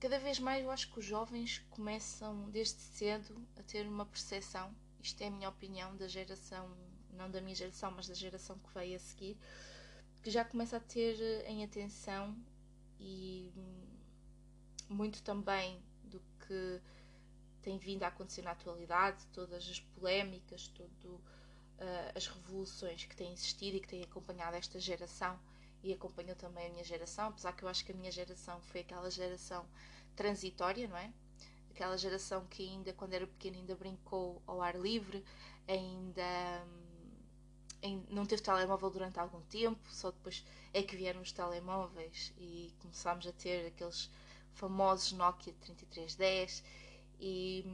cada 0.00 0.18
vez 0.18 0.38
mais 0.38 0.64
eu 0.64 0.70
acho 0.70 0.90
que 0.90 0.98
os 0.98 1.04
jovens 1.04 1.58
começam 1.70 2.48
desde 2.50 2.80
cedo 2.80 3.46
a 3.56 3.62
ter 3.62 3.86
uma 3.86 4.06
percepção, 4.06 4.74
isto 5.02 5.20
é 5.22 5.26
a 5.26 5.30
minha 5.30 5.48
opinião, 5.48 5.94
da 5.94 6.08
geração, 6.08 6.74
não 7.12 7.30
da 7.30 7.40
minha 7.40 7.54
geração, 7.54 7.90
mas 7.90 8.08
da 8.08 8.14
geração 8.14 8.58
que 8.58 8.72
veio 8.72 8.96
a 8.96 8.98
seguir, 8.98 9.36
que 10.22 10.30
já 10.30 10.42
começa 10.42 10.78
a 10.78 10.80
ter 10.80 11.44
em 11.46 11.62
atenção 11.62 12.34
e 12.98 13.52
muito 14.88 15.22
também 15.22 15.82
do 16.04 16.20
que 16.46 16.80
tem 17.60 17.78
vindo 17.78 18.02
a 18.02 18.08
acontecer 18.08 18.40
na 18.42 18.52
atualidade, 18.52 19.26
todas 19.34 19.68
as 19.68 19.80
polémicas, 19.80 20.68
todo, 20.68 21.14
uh, 21.14 22.12
as 22.14 22.26
revoluções 22.26 23.04
que 23.04 23.14
têm 23.14 23.32
existido 23.32 23.76
e 23.76 23.80
que 23.80 23.88
têm 23.88 24.02
acompanhado 24.02 24.56
esta 24.56 24.80
geração 24.80 25.38
e 25.82 25.92
acompanhou 25.92 26.36
também 26.36 26.66
a 26.66 26.70
minha 26.70 26.84
geração, 26.84 27.28
apesar 27.28 27.52
que 27.52 27.64
eu 27.64 27.68
acho 27.68 27.84
que 27.84 27.92
a 27.92 27.94
minha 27.94 28.10
geração 28.10 28.60
foi 28.62 28.80
aquela 28.80 29.10
geração 29.10 29.66
transitória, 30.14 30.86
não 30.88 30.96
é? 30.96 31.12
Aquela 31.70 31.96
geração 31.96 32.46
que 32.46 32.68
ainda, 32.68 32.92
quando 32.92 33.14
era 33.14 33.26
pequena, 33.26 33.56
ainda 33.56 33.74
brincou 33.74 34.42
ao 34.46 34.60
ar 34.60 34.76
livre, 34.76 35.24
ainda, 35.66 36.66
ainda 37.82 38.06
não 38.10 38.26
teve 38.26 38.42
telemóvel 38.42 38.90
durante 38.90 39.18
algum 39.18 39.40
tempo, 39.42 39.80
só 39.90 40.10
depois 40.10 40.44
é 40.74 40.82
que 40.82 40.96
vieram 40.96 41.20
os 41.20 41.32
telemóveis 41.32 42.32
e 42.36 42.74
começámos 42.80 43.26
a 43.26 43.32
ter 43.32 43.66
aqueles 43.66 44.10
famosos 44.52 45.12
Nokia 45.12 45.54
3310 45.60 46.62
e 47.18 47.64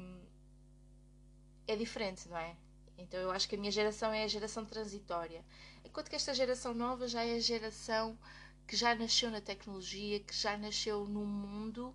é 1.67 1.75
diferente, 1.75 2.29
não 2.29 2.37
é? 2.37 2.57
Então 2.99 3.21
eu 3.21 3.31
acho 3.31 3.49
que 3.49 3.55
a 3.55 3.59
minha 3.59 3.71
geração 3.71 4.13
é 4.13 4.25
a 4.25 4.29
geração 4.29 4.65
transitória. 4.65 5.45
Enquanto 5.85 6.09
que 6.09 6.17
esta 6.17 6.35
geração 6.35 6.75
nova 6.75 7.07
já 7.07 7.25
é 7.25 7.37
a 7.37 7.41
geração 7.41 8.19
que 8.67 8.77
já 8.77 8.95
nasceu 8.95 9.31
na 9.31 9.41
tecnologia, 9.41 10.21
que 10.21 10.35
já 10.35 10.57
nasceu 10.57 11.07
num 11.07 11.27
mundo 11.27 11.95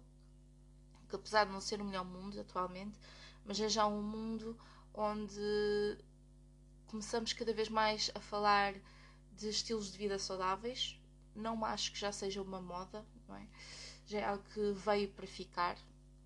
que 1.12 1.16
apesar 1.18 1.46
de 1.46 1.52
não 1.52 1.60
ser 1.60 1.82
o 1.82 1.86
melhor 1.86 2.06
mundo 2.06 2.40
atualmente, 2.40 2.98
mas 3.46 3.60
é 3.60 3.68
já 3.68 3.86
um 3.86 4.02
mundo 4.02 4.58
onde 4.94 5.98
começamos 6.88 7.34
cada 7.34 7.54
vez 7.54 7.68
mais 7.68 8.10
a 8.16 8.20
falar 8.20 8.74
de 9.34 9.50
estilos 9.50 9.92
de 9.92 9.98
vida 9.98 10.18
saudáveis. 10.18 10.98
Não 11.36 11.64
acho 11.66 11.92
que 11.92 12.00
já 12.00 12.12
seja 12.12 12.42
uma 12.42 12.62
moda, 12.62 13.06
não 13.28 13.36
é? 13.36 13.46
Já 14.06 14.20
é 14.20 14.24
algo 14.26 14.44
que 14.54 14.72
veio 14.72 15.10
para 15.10 15.28
ficar. 15.28 15.78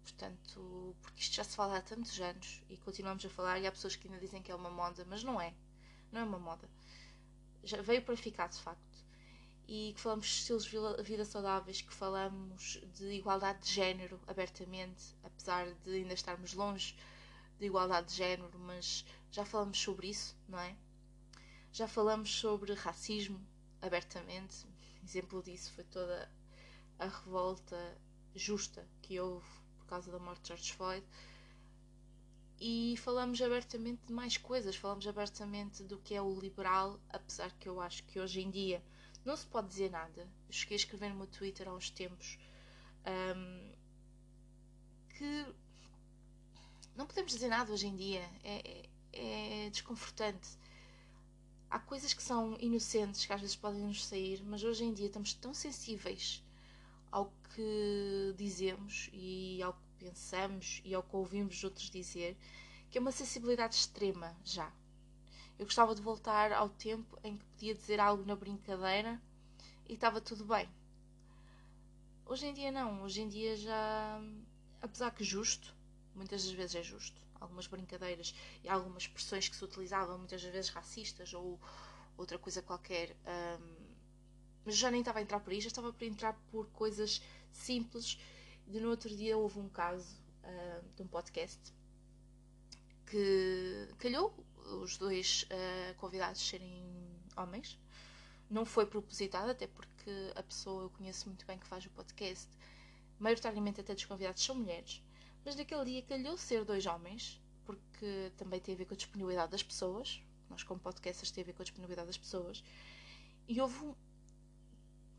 Portanto, 0.05 0.95
porque 1.01 1.19
isto 1.19 1.35
já 1.35 1.43
se 1.43 1.55
fala 1.55 1.77
há 1.77 1.81
tantos 1.81 2.19
anos 2.21 2.61
e 2.69 2.77
continuamos 2.77 3.25
a 3.25 3.29
falar, 3.29 3.59
e 3.59 3.65
há 3.65 3.71
pessoas 3.71 3.95
que 3.95 4.07
ainda 4.07 4.19
dizem 4.19 4.39
que 4.39 4.51
é 4.51 4.55
uma 4.55 4.69
moda, 4.69 5.03
mas 5.09 5.23
não 5.23 5.41
é. 5.41 5.51
Não 6.11 6.21
é 6.21 6.23
uma 6.23 6.37
moda. 6.37 6.69
Já 7.63 7.81
veio 7.81 8.03
para 8.03 8.15
ficar, 8.15 8.47
de 8.47 8.59
facto. 8.59 9.03
E 9.67 9.93
que 9.95 9.99
falamos 9.99 10.27
de 10.27 10.31
estilos 10.33 10.65
de 10.65 11.03
vida 11.03 11.25
saudáveis, 11.25 11.81
que 11.81 11.91
falamos 11.91 12.79
de 12.93 13.13
igualdade 13.13 13.63
de 13.63 13.73
género 13.73 14.21
abertamente, 14.27 15.15
apesar 15.23 15.73
de 15.73 15.95
ainda 15.95 16.13
estarmos 16.13 16.53
longe 16.53 16.95
de 17.57 17.65
igualdade 17.65 18.09
de 18.09 18.13
género, 18.17 18.59
mas 18.59 19.03
já 19.31 19.43
falamos 19.43 19.81
sobre 19.81 20.09
isso, 20.09 20.37
não 20.47 20.59
é? 20.59 20.75
Já 21.71 21.87
falamos 21.87 22.31
sobre 22.31 22.75
racismo 22.75 23.43
abertamente. 23.81 24.67
Exemplo 25.03 25.41
disso 25.41 25.73
foi 25.73 25.83
toda 25.85 26.31
a 26.99 27.07
revolta 27.07 27.97
justa 28.35 28.87
que 29.01 29.19
houve 29.19 29.64
por 29.85 29.91
causa 29.91 30.11
da 30.11 30.19
morte 30.19 30.41
de 30.41 30.47
George 30.49 30.73
Floyd. 30.73 31.05
E 32.59 32.95
falamos 32.97 33.41
abertamente 33.41 34.01
de 34.07 34.13
mais 34.13 34.37
coisas, 34.37 34.75
falamos 34.75 35.07
abertamente 35.07 35.83
do 35.83 35.97
que 35.99 36.15
é 36.15 36.21
o 36.21 36.39
liberal, 36.39 36.99
apesar 37.09 37.51
que 37.59 37.69
eu 37.69 37.79
acho 37.81 38.03
que 38.05 38.19
hoje 38.19 38.41
em 38.41 38.49
dia 38.49 38.81
não 39.23 39.35
se 39.35 39.45
pode 39.45 39.67
dizer 39.67 39.91
nada. 39.91 40.27
Eu 40.47 40.53
cheguei 40.53 40.75
a 40.75 40.79
escrever 40.79 41.09
no 41.09 41.15
meu 41.15 41.27
Twitter 41.27 41.67
há 41.67 41.73
uns 41.73 41.89
tempos 41.89 42.37
Um, 43.05 43.71
que 45.09 45.45
não 46.95 47.05
podemos 47.05 47.31
dizer 47.31 47.49
nada 47.49 47.71
hoje 47.71 47.87
em 47.87 47.95
dia. 47.95 48.27
É, 48.43 48.87
é, 49.13 49.65
é 49.65 49.69
desconfortante. 49.69 50.49
Há 51.69 51.79
coisas 51.79 52.13
que 52.13 52.23
são 52.23 52.57
inocentes 52.59 53.25
que 53.25 53.33
às 53.33 53.41
vezes 53.41 53.55
podem 53.55 53.81
nos 53.81 54.05
sair, 54.05 54.43
mas 54.43 54.63
hoje 54.63 54.83
em 54.83 54.93
dia 54.93 55.07
estamos 55.07 55.33
tão 55.33 55.53
sensíveis 55.53 56.43
ao 57.15 57.31
que 57.53 58.33
dizemos 58.35 59.09
e 59.13 59.63
ao 59.63 59.71
que 59.71 60.05
pensamos 60.05 60.81
e 60.83 60.93
ao 60.93 61.01
que 61.01 61.15
ouvimos 61.15 61.63
outros 61.63 61.89
dizer 61.89 62.35
que 62.91 62.97
é 62.97 63.01
uma 63.01 63.13
sensibilidade 63.13 63.75
extrema 63.75 64.35
já. 64.43 64.69
Eu 65.57 65.65
gostava 65.65 65.95
de 65.95 66.01
voltar 66.01 66.51
ao 66.51 66.67
tempo 66.67 67.17
em 67.23 67.37
que 67.37 67.45
podia 67.45 67.73
dizer 67.73 68.01
algo 68.01 68.25
na 68.25 68.35
brincadeira 68.35 69.21
e 69.87 69.93
estava 69.93 70.19
tudo 70.19 70.43
bem. 70.43 70.69
Hoje 72.25 72.47
em 72.47 72.53
dia 72.53 72.69
não, 72.69 73.03
hoje 73.03 73.21
em 73.21 73.29
dia 73.29 73.55
já, 73.55 74.19
apesar 74.81 75.11
que 75.11 75.23
justo, 75.23 75.73
muitas 76.13 76.43
das 76.43 76.51
vezes 76.51 76.75
é 76.75 76.83
justo, 76.83 77.21
algumas 77.39 77.65
brincadeiras 77.65 78.35
e 78.61 78.67
algumas 78.67 79.03
expressões 79.03 79.47
que 79.47 79.55
se 79.55 79.63
utilizavam, 79.63 80.17
muitas 80.17 80.43
das 80.43 80.51
vezes 80.51 80.69
racistas 80.69 81.33
ou 81.33 81.57
outra 82.17 82.37
coisa 82.37 82.61
qualquer, 82.61 83.15
um, 83.25 83.74
mas 84.65 84.75
já 84.75 84.89
nem 84.89 85.01
estava 85.01 85.19
a 85.19 85.21
entrar 85.21 85.39
por 85.39 85.51
aí, 85.51 85.61
já 85.61 85.67
estava 85.67 85.95
a 85.97 86.05
entrar 86.05 86.33
por 86.51 86.67
coisas 86.71 87.21
simples. 87.51 88.17
E 88.67 88.79
no 88.79 88.89
outro 88.89 89.09
dia 89.09 89.37
houve 89.37 89.59
um 89.59 89.69
caso 89.69 90.17
uh, 90.43 90.83
de 90.95 91.03
um 91.03 91.07
podcast 91.07 91.59
que 93.05 93.87
calhou 93.99 94.33
os 94.81 94.97
dois 94.97 95.43
uh, 95.43 95.95
convidados 95.95 96.41
serem 96.41 96.83
homens. 97.37 97.79
Não 98.49 98.65
foi 98.65 98.85
propositado, 98.85 99.51
até 99.51 99.67
porque 99.67 100.31
a 100.35 100.43
pessoa 100.43 100.83
eu 100.83 100.89
conheço 100.89 101.27
muito 101.27 101.45
bem 101.45 101.57
que 101.57 101.67
faz 101.67 101.85
o 101.85 101.89
podcast, 101.91 102.49
maioritariamente 103.19 103.81
até 103.81 103.93
dos 103.93 104.05
convidados 104.05 104.43
são 104.43 104.55
mulheres. 104.55 105.01
Mas 105.43 105.55
naquele 105.55 105.85
dia 105.85 106.01
calhou 106.01 106.37
ser 106.37 106.65
dois 106.65 106.85
homens, 106.85 107.39
porque 107.65 108.31
também 108.37 108.59
tem 108.59 108.73
a 108.73 108.77
ver 108.77 108.85
com 108.85 108.93
a 108.93 108.97
disponibilidade 108.97 109.51
das 109.51 109.63
pessoas. 109.63 110.21
Nós, 110.49 110.63
como 110.63 110.79
podcasters, 110.79 111.31
tem 111.31 111.43
a 111.43 111.45
ver 111.45 111.53
com 111.53 111.61
a 111.61 111.65
disponibilidade 111.65 112.07
das 112.07 112.17
pessoas. 112.17 112.63
E 113.47 113.61
houve 113.61 113.93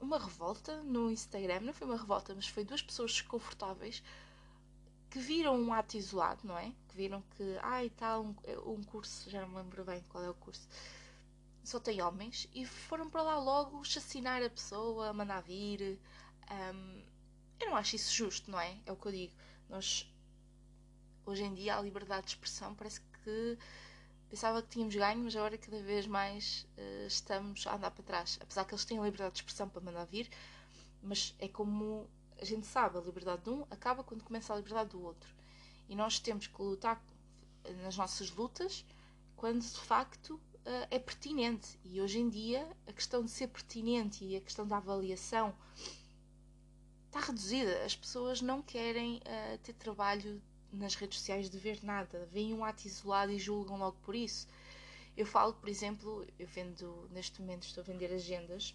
uma 0.00 0.18
revolta 0.18 0.82
no 0.82 1.10
Instagram, 1.10 1.60
não 1.60 1.72
foi 1.72 1.86
uma 1.86 1.96
revolta, 1.96 2.34
mas 2.34 2.48
foi 2.48 2.64
duas 2.64 2.82
pessoas 2.82 3.12
desconfortáveis 3.12 4.02
que 5.10 5.18
viram 5.18 5.58
um 5.58 5.72
ato 5.72 5.96
isolado, 5.96 6.40
não 6.44 6.58
é? 6.58 6.72
Que 6.88 6.96
viram 6.96 7.22
que, 7.36 7.56
ai, 7.62 7.86
ah, 7.86 7.96
tal, 7.96 8.24
um, 8.24 8.34
um 8.66 8.82
curso, 8.82 9.30
já 9.30 9.40
não 9.40 9.48
me 9.48 9.56
lembro 9.56 9.84
bem 9.84 10.02
qual 10.08 10.22
é 10.22 10.30
o 10.30 10.34
curso, 10.34 10.68
só 11.64 11.80
tem 11.80 12.02
homens, 12.02 12.48
e 12.54 12.66
foram 12.66 13.08
para 13.08 13.22
lá 13.22 13.38
logo 13.38 13.82
chacinar 13.84 14.42
a 14.42 14.50
pessoa, 14.50 15.12
mandar 15.12 15.40
vir. 15.40 15.98
Um, 16.50 17.02
eu 17.58 17.70
não 17.70 17.76
acho 17.76 17.96
isso 17.96 18.14
justo, 18.14 18.50
não 18.50 18.60
é? 18.60 18.76
É 18.86 18.92
o 18.92 18.96
que 18.96 19.06
eu 19.06 19.12
digo. 19.12 19.34
Nós, 19.68 20.08
hoje 21.24 21.42
em 21.44 21.54
dia, 21.54 21.76
a 21.76 21.82
liberdade 21.82 22.26
de 22.26 22.32
expressão 22.32 22.74
parece 22.74 23.00
que 23.00 23.58
pensava 24.36 24.60
que 24.60 24.68
tínhamos 24.68 24.94
ganho, 24.94 25.24
mas 25.24 25.34
agora 25.34 25.56
cada 25.56 25.82
vez 25.82 26.06
mais 26.06 26.66
uh, 26.76 27.06
estamos 27.06 27.66
a 27.66 27.74
andar 27.74 27.90
para 27.90 28.04
trás. 28.04 28.38
Apesar 28.42 28.66
que 28.66 28.74
eles 28.74 28.84
têm 28.84 28.98
a 28.98 29.02
liberdade 29.02 29.32
de 29.32 29.38
expressão 29.38 29.66
para 29.66 29.80
mandar 29.80 30.04
vir, 30.04 30.28
mas 31.02 31.34
é 31.38 31.48
como 31.48 32.06
a 32.38 32.44
gente 32.44 32.66
sabe, 32.66 32.98
a 32.98 33.00
liberdade 33.00 33.44
de 33.44 33.48
um 33.48 33.62
acaba 33.70 34.04
quando 34.04 34.22
começa 34.22 34.52
a 34.52 34.56
liberdade 34.56 34.90
do 34.90 35.02
outro. 35.02 35.34
E 35.88 35.96
nós 35.96 36.18
temos 36.18 36.48
que 36.48 36.60
lutar 36.60 37.02
nas 37.82 37.96
nossas 37.96 38.30
lutas 38.30 38.84
quando 39.36 39.62
de 39.62 39.80
facto 39.80 40.34
uh, 40.34 40.86
é 40.90 40.98
pertinente. 40.98 41.80
E 41.82 41.98
hoje 41.98 42.18
em 42.18 42.28
dia 42.28 42.68
a 42.86 42.92
questão 42.92 43.24
de 43.24 43.30
ser 43.30 43.48
pertinente 43.48 44.22
e 44.22 44.36
a 44.36 44.40
questão 44.42 44.68
da 44.68 44.76
avaliação 44.76 45.54
está 47.06 47.20
reduzida. 47.20 47.86
As 47.86 47.96
pessoas 47.96 48.42
não 48.42 48.60
querem 48.60 49.16
uh, 49.16 49.58
ter 49.62 49.72
trabalho 49.72 50.42
nas 50.76 50.94
redes 50.94 51.18
sociais 51.18 51.50
de 51.50 51.58
ver 51.58 51.82
nada, 51.82 52.28
veem 52.32 52.54
um 52.54 52.64
ato 52.64 52.86
isolado 52.86 53.32
e 53.32 53.38
julgam 53.38 53.78
logo 53.78 53.96
por 54.02 54.14
isso. 54.14 54.46
Eu 55.16 55.26
falo, 55.26 55.54
por 55.54 55.68
exemplo, 55.68 56.26
eu 56.38 56.46
vendo, 56.46 57.08
neste 57.10 57.40
momento 57.40 57.64
estou 57.64 57.82
a 57.82 57.84
vender 57.84 58.12
agendas 58.12 58.74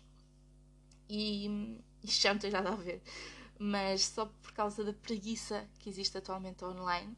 e 1.08 1.78
isto 2.04 2.22
já 2.24 2.34
não 2.34 2.40
tem 2.40 2.52
nada 2.52 2.72
a 2.72 2.76
ver, 2.76 3.02
mas 3.60 4.06
só 4.06 4.26
por 4.26 4.52
causa 4.54 4.84
da 4.84 4.94
preguiça 4.94 5.68
que 5.80 5.90
existe 5.90 6.18
atualmente 6.18 6.66
online, 6.66 7.16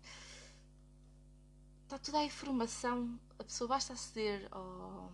está 1.83 1.97
toda 1.97 2.19
a 2.19 2.25
informação, 2.25 3.19
a 3.39 3.43
pessoa 3.43 3.67
basta 3.67 3.93
aceder 3.93 4.47
ao, 4.51 5.11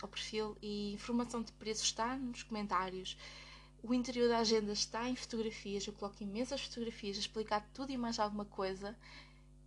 ao 0.00 0.08
perfil 0.08 0.56
e 0.62 0.92
informação 0.92 1.42
de 1.42 1.52
preço 1.52 1.82
está 1.82 2.16
nos 2.16 2.42
comentários. 2.42 3.16
O 3.82 3.94
interior 3.94 4.28
da 4.28 4.38
agenda 4.38 4.72
está 4.72 5.08
em 5.08 5.16
fotografias, 5.16 5.86
eu 5.86 5.92
coloco 5.94 6.22
imensas 6.22 6.60
fotografias 6.60 7.16
a 7.16 7.20
explicar 7.20 7.66
tudo 7.72 7.90
e 7.90 7.96
mais 7.96 8.18
alguma 8.18 8.44
coisa 8.44 8.96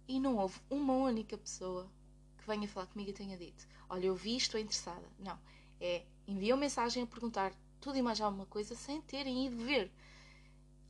e 0.08 0.19
não 0.19 0.38
houve 0.38 0.60
uma 0.69 0.93
única 0.93 1.38
pessoa 1.38 1.89
que 2.38 2.45
venha 2.45 2.67
falar 2.67 2.88
comigo 2.88 3.10
e 3.10 3.13
tenha 3.13 3.38
dito: 3.38 3.67
Olha, 3.89 4.06
eu 4.06 4.15
vi, 4.15 4.38
estou 4.38 4.60
interessada. 4.60 5.08
Não. 5.19 5.39
É 5.82 6.06
enviam 6.28 6.58
mensagem 6.58 7.04
a 7.04 7.08
perguntar 7.08 7.54
tudo 7.82 7.97
e 7.97 8.02
mais 8.02 8.21
alguma 8.21 8.45
coisa 8.45 8.76
sem 8.76 9.02
terem 9.02 9.47
ido 9.47 9.58
ver. 9.58 9.91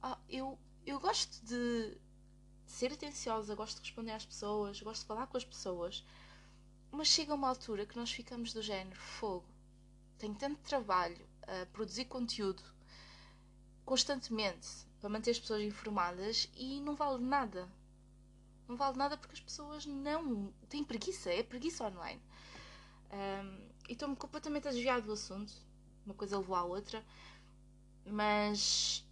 Ah, 0.01 0.17
eu, 0.29 0.59
eu 0.85 0.99
gosto 0.99 1.43
de 1.45 1.97
ser 2.65 2.91
atenciosa, 2.91 3.55
gosto 3.55 3.77
de 3.77 3.83
responder 3.83 4.11
às 4.11 4.25
pessoas, 4.25 4.81
gosto 4.81 5.01
de 5.01 5.07
falar 5.07 5.27
com 5.27 5.37
as 5.37 5.45
pessoas, 5.45 6.05
mas 6.91 7.07
chega 7.07 7.33
uma 7.33 7.47
altura 7.47 7.85
que 7.85 7.95
nós 7.95 8.11
ficamos 8.11 8.53
do 8.53 8.61
género: 8.61 8.99
fogo, 8.99 9.47
tenho 10.17 10.35
tanto 10.35 10.61
trabalho 10.61 11.25
a 11.43 11.65
produzir 11.67 12.05
conteúdo 12.05 12.72
constantemente 13.85 14.67
para 14.99 15.09
manter 15.09 15.31
as 15.31 15.39
pessoas 15.39 15.61
informadas 15.61 16.49
e 16.55 16.79
não 16.81 16.95
vale 16.95 17.23
nada. 17.23 17.67
Não 18.67 18.75
vale 18.75 18.97
nada 18.97 19.17
porque 19.17 19.33
as 19.33 19.41
pessoas 19.41 19.85
não 19.85 20.53
têm 20.69 20.83
preguiça, 20.83 21.29
é 21.29 21.43
preguiça 21.43 21.85
online. 21.85 22.21
Um, 23.11 23.69
e 23.89 23.93
estou-me 23.93 24.15
completamente 24.15 24.67
a 24.67 24.71
desviar 24.71 25.01
do 25.01 25.11
assunto, 25.11 25.53
uma 26.05 26.15
coisa 26.15 26.37
levou 26.37 26.55
à 26.55 26.63
outra, 26.63 27.03
mas 28.05 29.05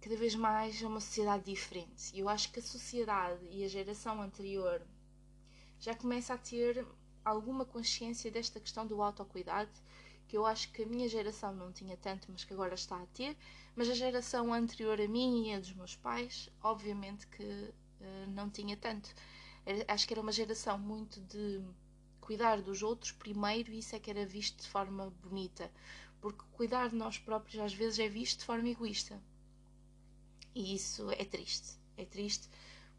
cada 0.00 0.16
vez 0.16 0.34
mais 0.34 0.82
é 0.82 0.86
uma 0.86 1.00
sociedade 1.00 1.44
diferente. 1.44 2.14
E 2.14 2.20
eu 2.20 2.28
acho 2.28 2.50
que 2.50 2.60
a 2.60 2.62
sociedade 2.62 3.44
e 3.50 3.64
a 3.64 3.68
geração 3.68 4.20
anterior 4.22 4.82
já 5.78 5.94
começa 5.94 6.34
a 6.34 6.38
ter 6.38 6.84
alguma 7.24 7.64
consciência 7.64 8.30
desta 8.30 8.58
questão 8.58 8.86
do 8.86 9.02
autocuidado 9.02 9.70
que 10.28 10.36
eu 10.36 10.44
acho 10.44 10.70
que 10.72 10.82
a 10.82 10.86
minha 10.86 11.08
geração 11.08 11.54
não 11.54 11.72
tinha 11.72 11.96
tanto, 11.96 12.28
mas 12.30 12.44
que 12.44 12.52
agora 12.52 12.74
está 12.74 12.96
a 13.02 13.06
ter, 13.06 13.36
mas 13.74 13.88
a 13.88 13.94
geração 13.94 14.52
anterior 14.52 15.00
a 15.00 15.08
mim 15.08 15.48
e 15.48 15.54
a 15.54 15.58
dos 15.58 15.72
meus 15.72 15.96
pais, 15.96 16.50
obviamente 16.62 17.26
que 17.26 17.42
uh, 17.42 18.26
não 18.28 18.50
tinha 18.50 18.76
tanto. 18.76 19.12
Era, 19.64 19.84
acho 19.88 20.06
que 20.06 20.12
era 20.12 20.20
uma 20.20 20.30
geração 20.30 20.78
muito 20.78 21.20
de 21.22 21.62
cuidar 22.20 22.60
dos 22.60 22.82
outros 22.82 23.10
primeiro 23.10 23.72
e 23.72 23.78
isso 23.78 23.96
é 23.96 23.98
que 23.98 24.10
era 24.10 24.26
visto 24.26 24.62
de 24.62 24.68
forma 24.68 25.10
bonita, 25.22 25.72
porque 26.20 26.44
cuidar 26.52 26.90
de 26.90 26.96
nós 26.96 27.18
próprios 27.18 27.58
às 27.60 27.72
vezes 27.72 27.98
é 27.98 28.08
visto 28.08 28.40
de 28.40 28.44
forma 28.44 28.68
egoísta. 28.68 29.20
E 30.54 30.74
isso 30.74 31.10
é 31.12 31.24
triste. 31.24 31.78
É 31.96 32.04
triste 32.04 32.48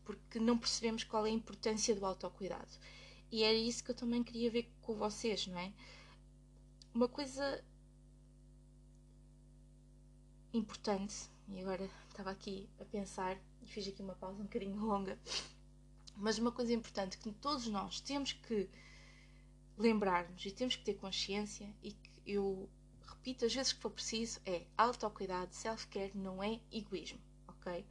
porque 0.04 0.40
não 0.40 0.58
percebemos 0.58 1.04
qual 1.04 1.28
é 1.28 1.30
a 1.30 1.34
importância 1.34 1.96
do 1.96 2.04
autocuidado. 2.04 2.72
E 3.32 3.44
era 3.44 3.54
isso 3.54 3.84
que 3.84 3.92
eu 3.92 3.96
também 3.96 4.24
queria 4.24 4.50
ver 4.50 4.68
com 4.82 4.96
vocês, 4.96 5.46
não 5.46 5.60
é? 5.60 5.72
Uma 6.94 7.08
coisa 7.08 7.64
importante, 10.52 11.30
e 11.48 11.62
agora 11.62 11.88
estava 12.10 12.32
aqui 12.32 12.68
a 12.80 12.86
pensar 12.86 13.38
e 13.62 13.68
fiz 13.68 13.88
aqui 13.88 14.02
uma 14.02 14.16
pausa 14.16 14.40
um 14.42 14.46
bocadinho 14.46 14.76
longa, 14.84 15.18
mas 16.18 16.40
uma 16.40 16.52
coisa 16.52 16.74
importante 16.74 17.20
que 17.20 17.32
todos 17.32 17.68
nós 17.68 18.02
temos 18.02 18.34
que 18.34 18.68
lembrar-nos 19.78 20.44
e 20.44 20.52
temos 20.52 20.76
que 20.76 20.84
ter 20.84 20.96
consciência 20.96 21.72
e 21.84 21.92
que 21.92 22.22
eu 22.26 22.68
repito 23.08 23.46
às 23.46 23.54
vezes 23.54 23.72
que 23.72 23.82
for 23.82 23.92
preciso 23.92 24.42
é 24.44 24.66
autocuidado, 24.76 25.54
self-care 25.54 26.12
não 26.18 26.44
é 26.44 26.60
egoísmo, 26.72 27.20
ok? 27.48 27.86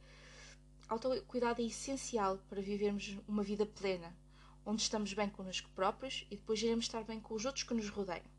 Autocuidado 0.89 1.61
é 1.61 1.65
essencial 1.65 2.37
para 2.49 2.61
vivermos 2.61 3.17
uma 3.27 3.43
vida 3.43 3.65
plena, 3.65 4.13
onde 4.65 4.81
estamos 4.81 5.13
bem 5.13 5.29
connosco 5.29 5.69
próprios 5.71 6.27
e 6.29 6.35
depois 6.35 6.61
iremos 6.61 6.85
estar 6.85 7.03
bem 7.05 7.21
com 7.21 7.33
os 7.33 7.45
outros 7.45 7.63
que 7.63 7.73
nos 7.73 7.87
rodeiam. 7.89 8.38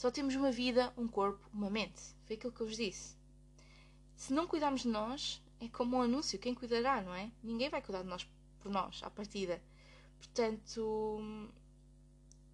Só 0.00 0.10
temos 0.10 0.34
uma 0.34 0.50
vida, 0.50 0.90
um 0.96 1.06
corpo, 1.06 1.46
uma 1.52 1.68
mente. 1.68 2.00
Foi 2.24 2.34
aquilo 2.34 2.54
que 2.54 2.62
eu 2.62 2.66
vos 2.66 2.74
disse. 2.78 3.18
Se 4.16 4.32
não 4.32 4.46
cuidarmos 4.46 4.80
de 4.80 4.88
nós, 4.88 5.42
é 5.60 5.68
como 5.68 5.98
um 5.98 6.00
anúncio: 6.00 6.38
quem 6.38 6.54
cuidará, 6.54 7.02
não 7.02 7.14
é? 7.14 7.30
Ninguém 7.42 7.68
vai 7.68 7.82
cuidar 7.82 8.00
de 8.00 8.08
nós 8.08 8.26
por 8.60 8.72
nós, 8.72 9.02
à 9.02 9.10
partida. 9.10 9.62
Portanto, 10.16 11.20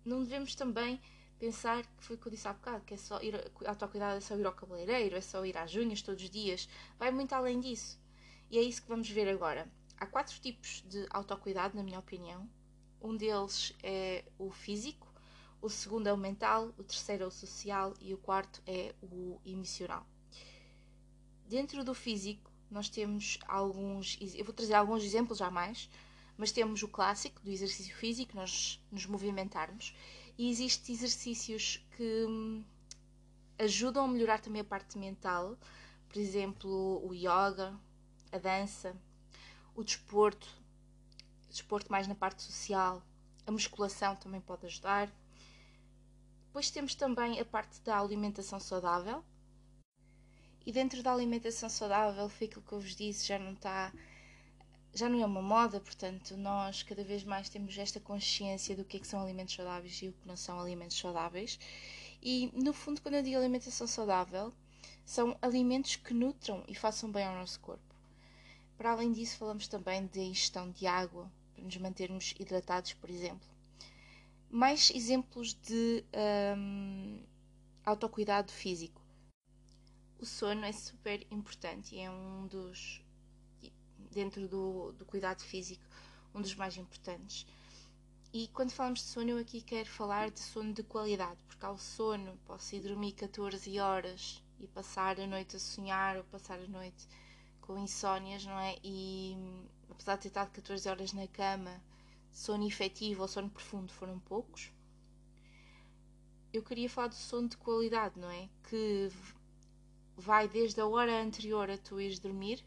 não 0.05 0.25
devemos 0.25 0.57
também 0.57 1.01
pensar 1.39 1.87
que 1.87 2.03
foi 2.03 2.17
o 2.17 2.19
que 2.19 2.27
eu 2.27 2.33
disse 2.33 2.49
há 2.49 2.53
bocado, 2.53 2.85
que 2.85 2.95
é 2.95 2.97
só 2.97 3.23
ir 3.23 3.37
a 3.37 3.71
autocuidado 3.71 4.17
é 4.17 4.21
só 4.21 4.37
ir 4.37 4.45
ao 4.45 4.53
cabeleireiro, 4.53 5.15
é 5.15 5.21
só 5.21 5.47
ir 5.47 5.57
às 5.57 5.73
unhas 5.73 6.03
todos 6.03 6.25
os 6.25 6.31
dias. 6.31 6.69
Vai 6.99 7.13
muito 7.13 7.33
além 7.33 7.61
disso. 7.61 7.97
E 8.51 8.59
é 8.59 8.61
isso 8.61 8.83
que 8.83 8.89
vamos 8.89 9.09
ver 9.09 9.29
agora. 9.29 9.71
Há 9.97 10.07
quatro 10.07 10.37
tipos 10.41 10.83
de 10.89 11.07
autocuidado, 11.11 11.77
na 11.77 11.85
minha 11.85 12.01
opinião. 12.01 12.51
Um 13.01 13.17
deles 13.17 13.73
é 13.85 14.25
o 14.37 14.51
físico, 14.51 15.06
o 15.66 15.70
segundo 15.70 16.07
é 16.07 16.12
o 16.12 16.16
mental, 16.16 16.72
o 16.79 16.85
terceiro 16.85 17.24
é 17.24 17.26
o 17.26 17.31
social 17.31 17.92
e 18.00 18.14
o 18.14 18.18
quarto 18.18 18.62
é 18.66 18.94
o 19.02 19.40
emocional. 19.44 20.07
dentro 21.48 21.85
do 21.85 21.94
físico, 21.94 22.50
nós 22.70 22.88
temos 22.88 23.38
alguns. 23.46 24.18
Eu 24.35 24.44
vou 24.44 24.55
trazer 24.55 24.74
alguns 24.74 25.05
exemplos 25.05 25.38
já 25.38 25.50
mais, 25.50 25.88
mas 26.37 26.52
temos 26.52 26.83
o 26.83 26.88
clássico 26.88 27.40
do 27.42 27.50
exercício 27.50 27.94
físico, 27.96 28.37
nós 28.37 28.81
nos 28.90 29.07
movimentarmos, 29.07 29.94
e 30.38 30.50
existem 30.50 30.94
exercícios 30.94 31.85
que 31.96 32.26
hum, 32.29 32.64
ajudam 33.59 34.05
a 34.05 34.09
melhorar 34.09 34.40
também 34.40 34.61
a 34.61 34.64
parte 34.64 34.98
mental, 34.98 35.57
por 36.09 36.18
exemplo, 36.18 37.07
o 37.07 37.14
yoga, 37.14 37.74
a 38.33 38.38
dança, 38.38 38.96
o 39.74 39.85
desporto, 39.85 40.48
desporto 41.48 41.90
mais 41.90 42.07
na 42.07 42.14
parte 42.14 42.42
social, 42.42 43.02
a 43.46 43.50
musculação 43.50 44.16
também 44.16 44.40
pode 44.40 44.66
ajudar. 44.66 45.11
Depois 46.57 46.71
temos 46.71 46.95
também 46.95 47.38
a 47.38 47.45
parte 47.45 47.83
da 47.83 48.01
alimentação 48.01 48.59
saudável. 48.59 49.23
E 50.64 50.73
dentro 50.73 51.03
da 51.03 51.12
alimentação 51.12 51.69
saudável, 51.69 52.31
foi 52.31 52.47
aquilo 52.47 52.62
que 52.62 52.73
eu 52.73 52.81
vos 52.81 52.97
disse, 52.97 53.27
já 53.27 53.38
não 53.38 53.53
está 53.53 53.92
já 54.95 55.07
não 55.07 55.21
é 55.21 55.27
uma 55.27 55.42
moda, 55.42 55.79
portanto, 55.81 56.35
nós 56.35 56.83
cada 56.83 57.05
vez 57.05 57.25
mais 57.25 57.51
temos 57.51 57.77
esta 57.77 58.01
consciência 58.01 58.75
do 58.75 58.87
que, 58.87 58.97
é 58.97 59.01
que 59.01 59.07
são 59.07 59.21
alimentos 59.21 59.55
saudáveis 59.55 60.01
e 60.01 60.09
o 60.09 60.14
que 60.14 60.27
não 60.27 60.35
são 60.35 60.59
alimentos 60.59 60.99
saudáveis. 60.99 61.61
E, 62.23 62.51
no 62.55 62.73
fundo, 62.73 63.03
quando 63.03 63.16
eu 63.16 63.23
digo 63.23 63.37
alimentação 63.37 63.87
saudável, 63.87 64.51
são 65.05 65.37
alimentos 65.42 65.97
que 65.97 66.14
nutram 66.14 66.64
e 66.66 66.75
façam 66.75 67.12
bem 67.12 67.27
ao 67.27 67.35
nosso 67.35 67.61
corpo. 67.61 67.95
Para 68.79 68.92
além 68.92 69.12
disso, 69.12 69.37
falamos 69.37 69.69
também 69.69 70.07
de 70.07 70.21
ingestão 70.21 70.71
de 70.71 70.87
água, 70.87 71.31
para 71.55 71.64
nos 71.64 71.77
mantermos 71.77 72.35
hidratados, 72.40 72.95
por 72.95 73.11
exemplo. 73.11 73.56
Mais 74.51 74.91
exemplos 74.95 75.55
de 75.55 76.05
um, 76.57 77.23
autocuidado 77.85 78.53
físico. 78.53 79.03
O 80.19 80.25
sono 80.25 80.65
é 80.65 80.73
super 80.73 81.27
importante 81.31 81.95
e 81.95 82.01
é 82.01 82.11
um 82.11 82.47
dos 82.47 83.03
dentro 84.11 84.49
do, 84.49 84.93
do 84.93 85.05
cuidado 85.05 85.43
físico, 85.43 85.85
um 86.35 86.41
dos 86.41 86.55
mais 86.55 86.77
importantes. 86.77 87.47
E 88.33 88.49
quando 88.49 88.71
falamos 88.71 89.01
de 89.01 89.07
sono, 89.07 89.31
eu 89.31 89.39
aqui 89.39 89.61
quero 89.61 89.89
falar 89.89 90.31
de 90.31 90.41
sono 90.41 90.73
de 90.73 90.83
qualidade, 90.83 91.43
porque 91.47 91.65
ao 91.65 91.79
sono 91.79 92.39
posso 92.47 92.75
ir 92.75 92.81
dormir 92.81 93.13
14 93.13 93.79
horas 93.79 94.43
e 94.59 94.67
passar 94.67 95.21
a 95.21 95.27
noite 95.27 95.57
a 95.57 95.59
sonhar 95.59 96.17
ou 96.17 96.25
passar 96.25 96.59
a 96.59 96.67
noite 96.67 97.07
com 97.61 97.79
insónias, 97.79 98.45
não 98.45 98.59
é? 98.59 98.77
E 98.83 99.37
apesar 99.91 100.17
de 100.17 100.23
ter 100.23 100.29
estado 100.29 100.51
14 100.51 100.89
horas 100.89 101.13
na 101.13 101.27
cama, 101.29 101.81
sono 102.37 102.66
efetivo 102.66 103.22
ou 103.22 103.29
sono 103.29 103.49
profundo 103.49 103.90
foram 103.90 104.18
poucos. 104.18 104.70
Eu 106.53 106.62
queria 106.62 106.88
falar 106.88 107.09
do 107.09 107.14
sono 107.14 107.49
de 107.49 107.57
qualidade, 107.57 108.20
não 108.20 108.31
é? 108.31 108.51
Que 108.68 109.11
vai 110.14 110.46
desde 110.46 110.79
a 110.79 110.87
hora 110.87 111.22
anterior 111.22 111.70
a 111.70 111.79
tu 111.79 111.99
ires 111.99 112.18
dormir 112.18 112.62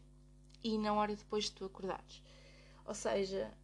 e 0.62 0.76
na 0.76 0.92
hora 0.92 1.14
depois 1.14 1.44
de 1.44 1.52
tu 1.52 1.64
acordares. 1.64 2.20
Ou 2.84 2.94
seja, 2.94 3.56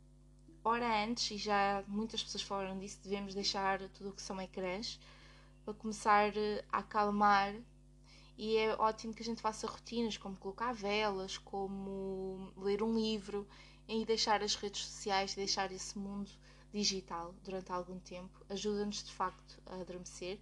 hora 0.63 1.05
antes, 1.05 1.33
e 1.33 1.39
já 1.39 1.83
muitas 1.89 2.23
pessoas 2.23 2.45
falaram 2.45 2.79
disso, 2.79 3.01
devemos 3.03 3.35
deixar 3.35 3.81
tudo 3.89 4.11
o 4.11 4.13
que 4.13 4.23
são 4.23 4.41
ecrãs 4.41 5.01
para 5.65 5.75
começar 5.75 6.33
a 6.71 6.79
acalmar. 6.79 7.53
E 8.39 8.57
é 8.57 8.77
ótimo 8.77 9.13
que 9.13 9.23
a 9.23 9.27
gente 9.27 9.43
faça 9.43 9.67
rotinas 9.67 10.17
como 10.17 10.37
colocar 10.37 10.73
velas, 10.73 11.37
como 11.37 12.53
ler 12.57 12.81
um 12.81 12.95
livro 12.95 13.47
e 13.89 14.05
deixar 14.05 14.43
as 14.43 14.55
redes 14.55 14.85
sociais, 14.87 15.35
deixar 15.35 15.71
esse 15.73 15.99
mundo 15.99 16.31
digital 16.73 17.35
durante 17.45 17.73
algum 17.73 17.99
tempo. 18.01 18.45
Ajuda-nos 18.49 19.03
de 19.03 19.13
facto 19.13 19.61
a 19.67 19.77
adormecer. 19.77 20.39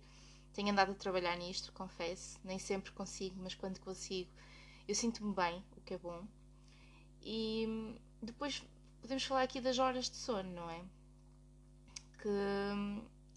Tenho 0.53 0.71
andado 0.71 0.93
a 0.93 0.95
trabalhar 0.95 1.37
nisto, 1.37 1.73
confesso. 1.73 2.39
Nem 2.45 2.59
sempre 2.59 2.93
consigo, 2.93 3.37
mas 3.43 3.55
quando 3.55 3.81
consigo, 3.81 4.31
eu 4.89 4.95
sinto-me 4.95 5.35
bem, 5.35 5.65
o 5.77 5.81
que 5.81 5.95
é 5.95 5.99
bom. 5.99 6.27
E 7.23 7.97
depois 8.23 8.63
podemos 9.01 9.25
falar 9.25 9.43
aqui 9.43 9.61
das 9.61 9.79
horas 9.79 10.09
de 10.11 10.17
sono, 10.17 10.51
não 10.51 10.71
é? 10.71 10.83
Que 12.23 12.31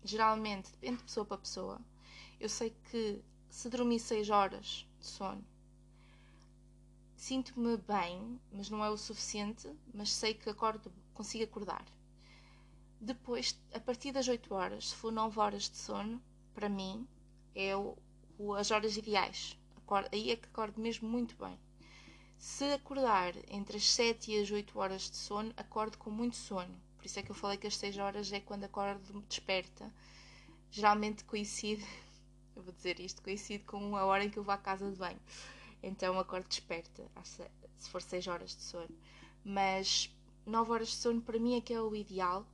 geralmente 0.04 0.72
depende 0.72 0.98
de 0.98 1.04
pessoa 1.04 1.26
para 1.26 1.38
pessoa. 1.38 1.82
Eu 2.40 2.50
sei 2.50 2.76
que 2.90 3.22
se 3.50 3.70
dormir 3.70 4.00
6 4.00 4.30
horas 4.30 4.88
de 5.00 5.08
sono, 5.08 5.44
sinto-me 7.18 7.76
bem, 7.78 8.40
mas 8.52 8.70
não 8.70 8.86
é 8.86 8.90
o 8.90 8.96
suficiente, 8.96 9.68
mas 9.94 10.14
sei 10.14 10.36
que 10.36 10.50
acordo, 10.50 10.94
consigo 11.14 11.44
acordar. 11.44 11.84
Depois, 13.02 13.60
a 13.74 13.80
partir 13.80 14.12
das 14.12 14.28
8 14.28 14.54
horas, 14.54 14.90
se 14.90 14.96
for 14.96 15.12
9 15.12 15.40
horas 15.40 15.64
de 15.64 15.78
sono, 15.78 16.22
para 16.54 16.70
mim 16.70 17.08
é 17.56 17.76
o, 17.76 17.98
o, 18.38 18.54
as 18.54 18.70
horas 18.70 18.96
ideais. 18.98 19.58
Acordo, 19.76 20.10
aí 20.14 20.32
é 20.32 20.36
que 20.36 20.46
acordo 20.46 20.80
mesmo 20.80 21.10
muito 21.10 21.36
bem. 21.36 21.58
Se 22.38 22.72
acordar 22.72 23.34
entre 23.50 23.78
as 23.78 23.90
7 23.90 24.32
e 24.32 24.40
as 24.40 24.52
8 24.52 24.78
horas 24.78 25.10
de 25.10 25.18
sono, 25.18 25.52
acordo 25.58 25.98
com 25.98 26.12
muito 26.12 26.36
sono. 26.36 26.74
Por 26.98 27.06
isso 27.06 27.20
é 27.20 27.24
que 27.24 27.32
eu 27.32 27.36
falei 27.36 27.58
que 27.58 27.68
as 27.68 27.78
6 27.78 27.98
horas 27.98 28.32
é 28.32 28.40
quando 28.40 28.64
acordo 28.64 29.22
desperta. 29.28 29.92
Geralmente 30.70 31.24
coincide, 31.24 31.86
eu 32.56 32.62
vou 32.62 32.74
dizer 32.74 33.00
isto, 33.00 33.24
coincide 33.24 33.64
com 33.64 33.98
a 33.98 34.06
hora 34.06 34.24
em 34.24 34.30
que 34.30 34.38
eu 34.38 34.44
vou 34.44 34.54
à 34.54 34.58
casa 34.58 34.90
de 34.90 34.98
banho. 34.98 35.20
Então 35.88 36.20
acordo 36.20 36.50
desperta, 36.50 37.10
se 37.24 37.90
for 37.90 38.02
6 38.02 38.28
horas 38.28 38.56
de 38.56 38.62
sono. 38.62 38.94
Mas 39.44 40.14
9 40.46 40.72
horas 40.72 40.90
de 40.90 40.96
sono 40.96 41.22
para 41.22 41.40
mim 41.40 41.56
é 41.56 41.62
que 41.62 41.74
é 41.74 41.82
o 41.82 41.96
ideal 41.96 42.46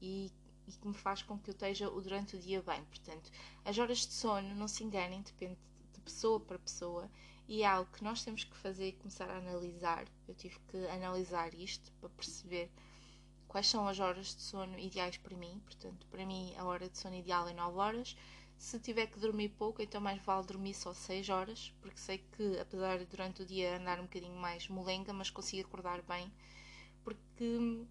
e, 0.00 0.30
e 0.66 0.72
que 0.72 0.86
me 0.86 0.94
faz 0.94 1.20
com 1.20 1.36
que 1.36 1.50
eu 1.50 1.52
esteja 1.52 1.90
durante 1.90 2.36
o 2.36 2.38
dia 2.38 2.62
bem. 2.62 2.84
Portanto, 2.84 3.32
as 3.64 3.76
horas 3.76 3.98
de 3.98 4.12
sono, 4.12 4.54
não 4.54 4.68
se 4.68 4.84
enganem, 4.84 5.22
depende 5.22 5.58
de 5.92 6.00
pessoa 6.02 6.38
para 6.38 6.56
pessoa 6.56 7.10
e 7.48 7.62
é 7.62 7.66
algo 7.66 7.90
que 7.90 8.04
nós 8.04 8.22
temos 8.22 8.44
que 8.44 8.56
fazer 8.56 8.92
começar 8.92 9.28
a 9.28 9.38
analisar. 9.38 10.06
Eu 10.28 10.34
tive 10.36 10.56
que 10.68 10.76
analisar 10.86 11.52
isto 11.54 11.90
para 12.00 12.08
perceber 12.10 12.70
quais 13.48 13.66
são 13.66 13.88
as 13.88 13.98
horas 13.98 14.36
de 14.36 14.42
sono 14.42 14.78
ideais 14.78 15.16
para 15.16 15.36
mim. 15.36 15.60
Portanto, 15.64 16.06
para 16.12 16.24
mim, 16.24 16.54
a 16.56 16.64
hora 16.64 16.88
de 16.88 16.96
sono 16.96 17.16
ideal 17.16 17.48
é 17.48 17.52
9 17.52 17.76
horas. 17.76 18.16
Se 18.58 18.78
tiver 18.80 19.06
que 19.06 19.18
dormir 19.18 19.50
pouco, 19.50 19.80
então 19.80 20.00
mais 20.00 20.20
vale 20.22 20.46
dormir 20.46 20.74
só 20.74 20.92
6 20.92 21.28
horas, 21.28 21.72
porque 21.80 21.98
sei 21.98 22.18
que, 22.18 22.58
apesar 22.58 22.98
de 22.98 23.06
durante 23.06 23.42
o 23.42 23.46
dia 23.46 23.76
andar 23.78 23.98
um 24.00 24.02
bocadinho 24.02 24.36
mais 24.36 24.68
molenga, 24.68 25.12
mas 25.12 25.30
consigo 25.30 25.66
acordar 25.66 26.02
bem. 26.02 26.30
Porque 27.04 27.86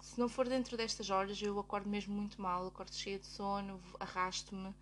se 0.00 0.18
não 0.18 0.28
for 0.28 0.48
dentro 0.48 0.76
destas 0.76 1.10
horas, 1.10 1.40
eu 1.42 1.58
acordo 1.58 1.88
mesmo 1.88 2.14
muito 2.14 2.40
mal, 2.40 2.66
acordo 2.66 2.94
cheia 2.94 3.18
de 3.18 3.26
sono, 3.26 3.80
arrasto-me, 4.00 4.74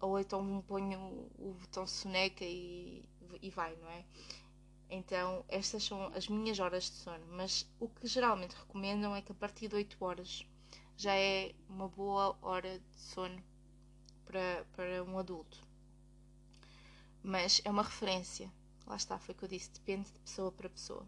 ou 0.00 0.18
então 0.18 0.62
ponho 0.68 1.00
o 1.38 1.54
botão 1.60 1.86
soneca 1.86 2.44
e 2.44 3.08
e 3.42 3.50
vai, 3.50 3.76
não 3.76 3.88
é? 3.90 4.04
Então, 4.90 5.44
estas 5.48 5.84
são 5.84 6.06
as 6.14 6.28
minhas 6.28 6.58
horas 6.60 6.84
de 6.84 6.96
sono, 6.96 7.26
mas 7.30 7.66
o 7.80 7.88
que 7.88 8.06
geralmente 8.06 8.54
recomendam 8.54 9.14
é 9.16 9.22
que 9.22 9.32
a 9.32 9.34
partir 9.34 9.68
de 9.68 9.76
8 9.76 9.96
horas 10.04 10.46
já 10.96 11.14
é 11.14 11.54
uma 11.68 11.88
boa 11.88 12.36
hora 12.42 12.78
de 12.78 13.00
sono 13.00 13.42
para, 14.24 14.66
para 14.72 15.04
um 15.04 15.18
adulto. 15.18 15.62
Mas 17.22 17.60
é 17.64 17.70
uma 17.70 17.82
referência, 17.82 18.52
lá 18.86 18.96
está, 18.96 19.18
foi 19.18 19.34
o 19.34 19.38
que 19.38 19.44
eu 19.44 19.48
disse, 19.48 19.70
depende 19.70 20.10
de 20.10 20.18
pessoa 20.18 20.52
para 20.52 20.68
pessoa. 20.68 21.06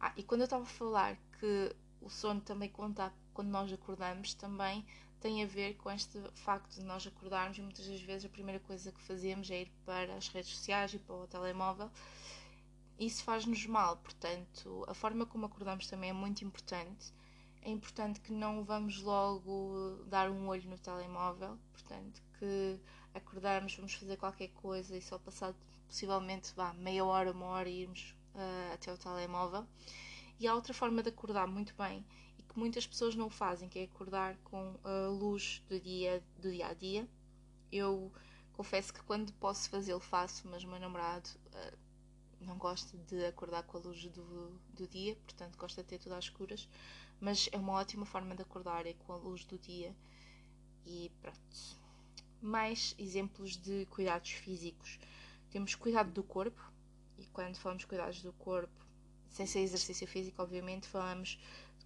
Ah, 0.00 0.12
e 0.16 0.22
quando 0.22 0.42
eu 0.42 0.44
estava 0.44 0.62
a 0.62 0.66
falar 0.66 1.16
que 1.38 1.74
o 2.00 2.08
sono 2.08 2.40
também 2.40 2.68
conta 2.68 3.12
quando 3.34 3.48
nós 3.48 3.72
acordamos, 3.72 4.34
também 4.34 4.84
tem 5.20 5.42
a 5.42 5.46
ver 5.46 5.74
com 5.74 5.90
este 5.90 6.20
facto 6.34 6.74
de 6.74 6.82
nós 6.82 7.06
acordarmos 7.06 7.58
e 7.58 7.62
muitas 7.62 7.86
das 7.86 8.00
vezes 8.00 8.24
a 8.24 8.28
primeira 8.28 8.60
coisa 8.60 8.92
que 8.92 9.00
fazemos 9.00 9.50
é 9.50 9.62
ir 9.62 9.72
para 9.84 10.14
as 10.14 10.28
redes 10.28 10.54
sociais 10.54 10.94
e 10.94 10.98
para 10.98 11.14
o 11.14 11.26
telemóvel. 11.26 11.90
Isso 12.98 13.22
faz-nos 13.24 13.64
mal, 13.66 13.96
portanto, 13.96 14.84
a 14.88 14.94
forma 14.94 15.26
como 15.26 15.46
acordamos 15.46 15.86
também 15.86 16.10
é 16.10 16.12
muito 16.12 16.44
importante. 16.44 17.12
É 17.62 17.70
importante 17.70 18.20
que 18.20 18.32
não 18.32 18.64
vamos 18.64 19.02
logo 19.02 20.02
dar 20.06 20.30
um 20.30 20.48
olho 20.48 20.68
no 20.70 20.78
telemóvel, 20.78 21.58
portanto, 21.72 22.22
que 22.38 22.80
acordamos, 23.14 23.74
vamos 23.74 23.94
fazer 23.94 24.16
qualquer 24.16 24.48
coisa 24.48 24.96
e 24.96 25.02
só 25.02 25.18
passado 25.18 25.56
possivelmente 25.86 26.52
vá 26.54 26.72
meia 26.74 27.04
hora, 27.04 27.32
uma 27.32 27.46
hora 27.46 27.68
irmos 27.68 28.14
uh, 28.34 28.74
até 28.74 28.92
o 28.92 28.98
telemóvel. 28.98 29.66
E 30.38 30.46
há 30.46 30.54
outra 30.54 30.72
forma 30.72 31.02
de 31.02 31.08
acordar 31.08 31.46
muito 31.46 31.74
bem 31.74 32.04
que 32.48 32.58
muitas 32.58 32.86
pessoas 32.86 33.14
não 33.14 33.28
fazem, 33.28 33.68
que 33.68 33.78
é 33.80 33.84
acordar 33.84 34.36
com 34.44 34.74
a 34.84 35.08
luz 35.08 35.62
do 35.68 35.78
dia, 35.80 36.22
do 36.38 36.50
dia 36.50 36.68
a 36.68 36.74
dia. 36.74 37.08
Eu 37.70 38.12
confesso 38.52 38.92
que 38.92 39.02
quando 39.02 39.32
posso 39.34 39.68
fazê-lo 39.68 40.00
faço, 40.00 40.48
mas 40.48 40.64
o 40.64 40.68
meu 40.68 40.80
namorado 40.80 41.28
uh, 41.28 41.78
não 42.40 42.56
gosta 42.56 42.96
de 42.98 43.26
acordar 43.26 43.64
com 43.64 43.78
a 43.78 43.80
luz 43.80 44.04
do, 44.06 44.58
do 44.74 44.86
dia, 44.86 45.16
portanto 45.16 45.56
gosta 45.56 45.82
de 45.82 45.88
ter 45.88 45.98
tudo 45.98 46.14
às 46.14 46.24
escuras, 46.24 46.68
mas 47.20 47.48
é 47.52 47.58
uma 47.58 47.74
ótima 47.74 48.06
forma 48.06 48.34
de 48.34 48.42
acordar, 48.42 48.86
é 48.86 48.94
com 48.94 49.12
a 49.12 49.16
luz 49.16 49.44
do 49.44 49.58
dia. 49.58 49.94
E 50.86 51.10
pronto. 51.20 51.38
Mais 52.40 52.94
exemplos 52.98 53.56
de 53.56 53.86
cuidados 53.86 54.30
físicos. 54.30 54.98
Temos 55.50 55.74
cuidado 55.74 56.10
do 56.12 56.22
corpo, 56.22 56.62
e 57.18 57.26
quando 57.26 57.56
falamos 57.56 57.82
de 57.82 57.86
cuidados 57.86 58.22
do 58.22 58.32
corpo, 58.34 58.86
sem 59.28 59.46
ser 59.46 59.60
exercício 59.60 60.06
físico, 60.06 60.42
obviamente, 60.42 60.86
falamos 60.86 61.38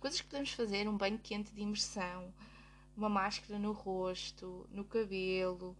Coisas 0.02 0.20
que 0.20 0.26
podemos 0.26 0.50
fazer: 0.50 0.88
um 0.88 0.96
banho 0.96 1.16
quente 1.16 1.52
de 1.52 1.60
imersão, 1.60 2.34
uma 2.96 3.08
máscara 3.08 3.56
no 3.56 3.70
rosto, 3.70 4.66
no 4.72 4.84
cabelo, 4.84 5.76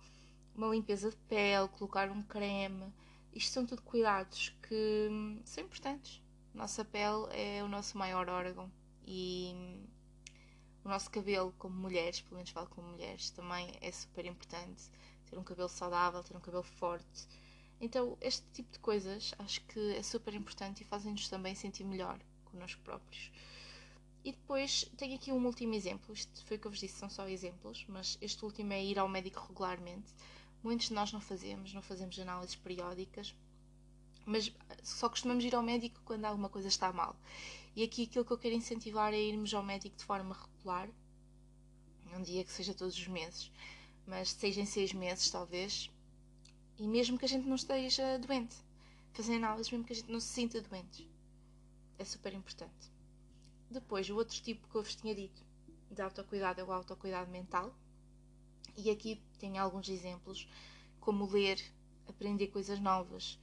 uma 0.54 0.68
limpeza 0.68 1.10
de 1.10 1.16
pele, 1.28 1.66
colocar 1.76 2.08
um 2.08 2.22
creme. 2.22 2.94
Isto 3.34 3.52
são 3.52 3.66
tudo 3.66 3.82
cuidados 3.82 4.54
que 4.62 5.08
hum, 5.10 5.40
são 5.44 5.64
importantes. 5.64 6.22
Nossa 6.54 6.84
pele 6.84 7.26
é 7.32 7.64
o 7.64 7.68
nosso 7.68 7.98
maior 7.98 8.28
órgão 8.28 8.70
e 9.04 9.54
o 10.84 10.88
nosso 10.88 11.10
cabelo, 11.10 11.54
como 11.58 11.76
mulheres, 11.76 12.20
pelo 12.20 12.36
menos 12.36 12.50
falo 12.50 12.68
como 12.68 12.88
mulheres, 12.88 13.30
também 13.30 13.72
é 13.80 13.90
super 13.92 14.24
importante. 14.24 14.90
Ter 15.28 15.38
um 15.38 15.44
cabelo 15.44 15.68
saudável, 15.68 16.22
ter 16.22 16.36
um 16.36 16.40
cabelo 16.40 16.62
forte. 16.62 17.28
Então, 17.80 18.16
este 18.20 18.46
tipo 18.52 18.70
de 18.72 18.78
coisas 18.78 19.34
acho 19.38 19.60
que 19.62 19.96
é 19.96 20.02
super 20.02 20.34
importante 20.34 20.82
e 20.82 20.84
fazem-nos 20.84 21.28
também 21.28 21.54
sentir 21.54 21.84
melhor 21.84 22.20
connosco 22.44 22.80
próprios. 22.82 23.30
E 24.24 24.32
depois 24.32 24.88
tenho 24.96 25.16
aqui 25.16 25.32
um 25.32 25.44
último 25.44 25.74
exemplo. 25.74 26.14
Isto 26.14 26.44
foi 26.44 26.56
o 26.56 26.60
que 26.60 26.66
eu 26.66 26.70
vos 26.70 26.78
disse, 26.78 26.98
são 26.98 27.10
só 27.10 27.28
exemplos, 27.28 27.84
mas 27.88 28.16
este 28.20 28.44
último 28.44 28.72
é 28.72 28.84
ir 28.84 28.98
ao 28.98 29.08
médico 29.08 29.44
regularmente. 29.48 30.14
Muitos 30.62 30.88
de 30.88 30.94
nós 30.94 31.12
não 31.12 31.20
fazemos, 31.20 31.72
não 31.74 31.82
fazemos 31.82 32.16
análises 32.20 32.54
periódicas, 32.54 33.34
mas 34.24 34.52
só 34.84 35.08
costumamos 35.08 35.44
ir 35.44 35.54
ao 35.54 35.62
médico 35.62 36.00
quando 36.04 36.24
alguma 36.24 36.48
coisa 36.48 36.68
está 36.68 36.92
mal. 36.92 37.16
E 37.74 37.82
aqui 37.82 38.04
aquilo 38.04 38.24
que 38.24 38.32
eu 38.32 38.38
quero 38.38 38.54
incentivar 38.54 39.14
é 39.14 39.20
irmos 39.20 39.52
ao 39.54 39.62
médico 39.62 39.96
de 39.96 40.04
forma 40.04 40.34
regular, 40.34 40.88
um 42.14 42.22
dia 42.22 42.44
que 42.44 42.52
seja 42.52 42.74
todos 42.74 42.96
os 42.96 43.08
meses, 43.08 43.50
mas 44.06 44.30
seja 44.30 44.60
em 44.60 44.66
seis 44.66 44.92
meses 44.92 45.30
talvez, 45.30 45.90
e 46.78 46.86
mesmo 46.86 47.18
que 47.18 47.24
a 47.24 47.28
gente 47.28 47.46
não 47.46 47.56
esteja 47.56 48.18
doente, 48.18 48.56
fazer 49.12 49.36
análises 49.36 49.70
mesmo 49.70 49.86
que 49.86 49.92
a 49.92 49.96
gente 49.96 50.10
não 50.10 50.20
se 50.20 50.28
sinta 50.28 50.60
doente. 50.60 51.08
É 51.98 52.04
super 52.04 52.34
importante. 52.34 52.90
Depois, 53.70 54.08
o 54.10 54.16
outro 54.16 54.40
tipo 54.42 54.68
que 54.68 54.74
eu 54.74 54.82
vos 54.82 54.94
tinha 54.94 55.14
dito 55.14 55.42
de 55.90 56.02
autocuidado 56.02 56.60
é 56.60 56.64
o 56.64 56.72
autocuidado 56.72 57.30
mental. 57.30 57.74
E 58.76 58.90
aqui 58.90 59.20
tenho 59.38 59.62
alguns 59.62 59.88
exemplos, 59.88 60.48
como 61.00 61.26
ler, 61.26 61.62
aprender 62.08 62.48
coisas 62.48 62.80
novas, 62.80 63.38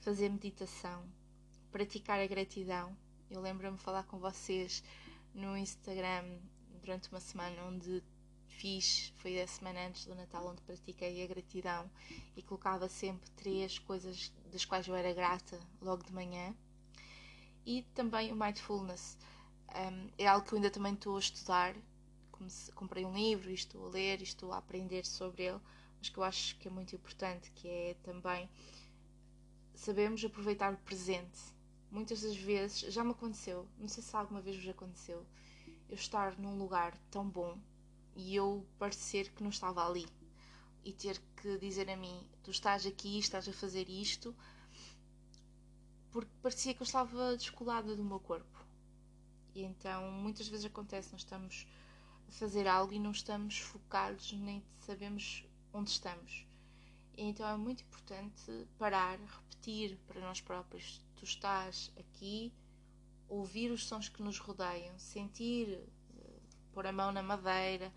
fazer 0.00 0.28
meditação, 0.28 1.04
praticar 1.70 2.20
a 2.20 2.26
gratidão. 2.26 2.96
Eu 3.32 3.40
lembro-me 3.40 3.78
de 3.78 3.82
falar 3.82 4.02
com 4.02 4.18
vocês 4.18 4.84
no 5.34 5.56
Instagram 5.56 6.38
durante 6.82 7.08
uma 7.08 7.18
semana 7.18 7.64
onde 7.64 8.02
fiz, 8.46 9.10
foi 9.22 9.40
a 9.40 9.46
semana 9.46 9.86
antes 9.86 10.04
do 10.04 10.14
Natal, 10.14 10.46
onde 10.46 10.60
pratiquei 10.60 11.24
a 11.24 11.26
gratidão 11.26 11.90
e 12.36 12.42
colocava 12.42 12.90
sempre 12.90 13.30
três 13.30 13.78
coisas 13.78 14.30
das 14.52 14.66
quais 14.66 14.86
eu 14.86 14.94
era 14.94 15.14
grata 15.14 15.58
logo 15.80 16.02
de 16.02 16.12
manhã. 16.12 16.54
E 17.64 17.80
também 17.94 18.30
o 18.30 18.36
mindfulness. 18.36 19.16
Um, 19.74 20.10
é 20.18 20.26
algo 20.26 20.46
que 20.46 20.52
eu 20.52 20.56
ainda 20.56 20.70
também 20.70 20.92
estou 20.92 21.16
a 21.16 21.20
estudar. 21.20 21.74
Comprei 22.74 23.06
um 23.06 23.14
livro 23.14 23.50
e 23.50 23.54
estou 23.54 23.86
a 23.86 23.88
ler 23.88 24.20
e 24.20 24.24
estou 24.24 24.52
a 24.52 24.58
aprender 24.58 25.06
sobre 25.06 25.44
ele, 25.44 25.60
mas 25.96 26.10
que 26.10 26.18
eu 26.18 26.22
acho 26.22 26.58
que 26.58 26.68
é 26.68 26.70
muito 26.70 26.94
importante, 26.94 27.50
que 27.52 27.66
é 27.66 27.96
também 28.02 28.46
sabemos 29.74 30.22
aproveitar 30.22 30.74
o 30.74 30.76
presente. 30.76 31.61
Muitas 31.92 32.22
das 32.22 32.34
vezes, 32.34 32.90
já 32.90 33.04
me 33.04 33.10
aconteceu, 33.10 33.68
não 33.78 33.86
sei 33.86 34.02
se 34.02 34.16
alguma 34.16 34.40
vez 34.40 34.56
vos 34.56 34.66
aconteceu, 34.66 35.26
eu 35.90 35.94
estar 35.94 36.38
num 36.38 36.56
lugar 36.56 36.96
tão 37.10 37.28
bom 37.28 37.58
e 38.16 38.34
eu 38.34 38.66
parecer 38.78 39.30
que 39.32 39.42
não 39.42 39.50
estava 39.50 39.86
ali 39.86 40.06
e 40.82 40.90
ter 40.90 41.20
que 41.36 41.58
dizer 41.58 41.90
a 41.90 41.96
mim: 41.96 42.26
Tu 42.42 42.50
estás 42.50 42.86
aqui, 42.86 43.18
estás 43.18 43.46
a 43.46 43.52
fazer 43.52 43.90
isto, 43.90 44.34
porque 46.10 46.30
parecia 46.40 46.72
que 46.72 46.80
eu 46.80 46.86
estava 46.86 47.36
descolada 47.36 47.94
do 47.94 48.02
meu 48.02 48.18
corpo. 48.18 48.64
E 49.54 49.62
então 49.62 50.10
muitas 50.12 50.48
vezes 50.48 50.64
acontece, 50.64 51.12
nós 51.12 51.20
estamos 51.20 51.66
a 52.26 52.32
fazer 52.32 52.66
algo 52.66 52.94
e 52.94 52.98
não 52.98 53.10
estamos 53.10 53.58
focados, 53.58 54.32
nem 54.32 54.64
sabemos 54.78 55.44
onde 55.74 55.90
estamos. 55.90 56.46
Então 57.16 57.46
é 57.46 57.56
muito 57.56 57.82
importante 57.82 58.66
parar, 58.78 59.18
repetir 59.18 59.98
para 60.06 60.20
nós 60.20 60.40
próprios: 60.40 61.00
Tu 61.16 61.24
estás 61.24 61.92
aqui, 61.98 62.52
ouvir 63.28 63.70
os 63.70 63.86
sons 63.86 64.08
que 64.08 64.22
nos 64.22 64.38
rodeiam, 64.38 64.98
sentir, 64.98 65.68
eh, 65.68 66.40
pôr 66.72 66.86
a 66.86 66.92
mão 66.92 67.12
na 67.12 67.22
madeira, 67.22 67.92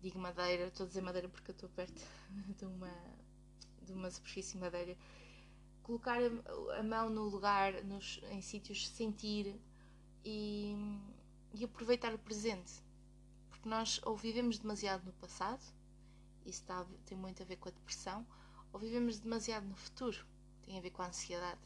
digo 0.00 0.18
madeira, 0.18 0.66
estou 0.66 0.84
a 0.84 0.88
dizer 0.88 1.02
madeira 1.02 1.28
porque 1.28 1.50
estou 1.50 1.68
perto 1.70 2.02
de 2.56 2.64
uma, 2.64 2.92
de 3.82 3.92
uma 3.92 4.10
superfície 4.10 4.52
de 4.52 4.58
madeira, 4.58 4.96
colocar 5.82 6.18
a 6.78 6.82
mão 6.82 7.10
no 7.10 7.24
lugar, 7.24 7.84
nos, 7.84 8.20
em 8.30 8.40
sítios, 8.40 8.88
sentir 8.88 9.60
e, 10.24 10.74
e 11.52 11.64
aproveitar 11.64 12.14
o 12.14 12.18
presente. 12.18 12.72
Porque 13.48 13.68
nós 13.68 14.00
ou 14.04 14.16
vivemos 14.16 14.58
demasiado 14.58 15.04
no 15.04 15.12
passado, 15.14 15.62
isso 16.44 16.60
está, 16.62 16.86
tem 17.06 17.16
muito 17.16 17.42
a 17.42 17.46
ver 17.46 17.56
com 17.56 17.68
a 17.68 17.72
depressão, 17.72 18.26
ou 18.72 18.80
vivemos 18.80 19.18
demasiado 19.18 19.66
no 19.66 19.76
futuro, 19.76 20.24
tem 20.62 20.78
a 20.78 20.80
ver 20.80 20.90
com 20.90 21.02
a 21.02 21.08
ansiedade. 21.08 21.60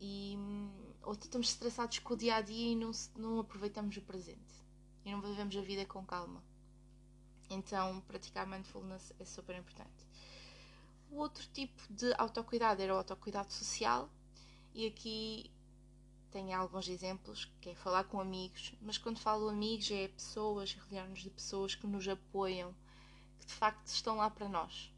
E, 0.00 0.36
ou 1.02 1.12
estamos 1.12 1.48
estressados 1.48 1.98
com 2.00 2.14
o 2.14 2.16
dia 2.16 2.36
a 2.36 2.40
dia 2.40 2.72
e 2.72 2.76
não, 2.76 2.90
não 3.16 3.38
aproveitamos 3.38 3.96
o 3.96 4.02
presente 4.02 4.62
e 5.04 5.12
não 5.12 5.20
vivemos 5.20 5.56
a 5.56 5.60
vida 5.60 5.84
com 5.84 6.04
calma. 6.04 6.42
Então, 7.50 8.00
praticar 8.02 8.46
mindfulness 8.46 9.12
é 9.18 9.24
super 9.24 9.56
importante. 9.56 10.06
O 11.10 11.16
outro 11.16 11.46
tipo 11.52 11.80
de 11.92 12.12
autocuidado 12.16 12.80
era 12.80 12.94
o 12.94 12.96
autocuidado 12.96 13.52
social, 13.52 14.08
e 14.74 14.86
aqui 14.86 15.50
tenho 16.30 16.58
alguns 16.58 16.88
exemplos, 16.88 17.44
que 17.60 17.70
é 17.70 17.74
falar 17.74 18.04
com 18.04 18.18
amigos, 18.18 18.74
mas 18.80 18.96
quando 18.96 19.20
falo 19.20 19.50
amigos 19.50 19.90
é 19.90 20.08
pessoas, 20.08 20.72
rodear-nos 20.74 21.20
de 21.20 21.28
pessoas 21.28 21.74
que 21.74 21.86
nos 21.86 22.08
apoiam, 22.08 22.74
que 23.42 23.46
de 23.46 23.54
facto 23.54 23.86
estão 23.88 24.16
lá 24.16 24.30
para 24.30 24.48
nós. 24.48 24.92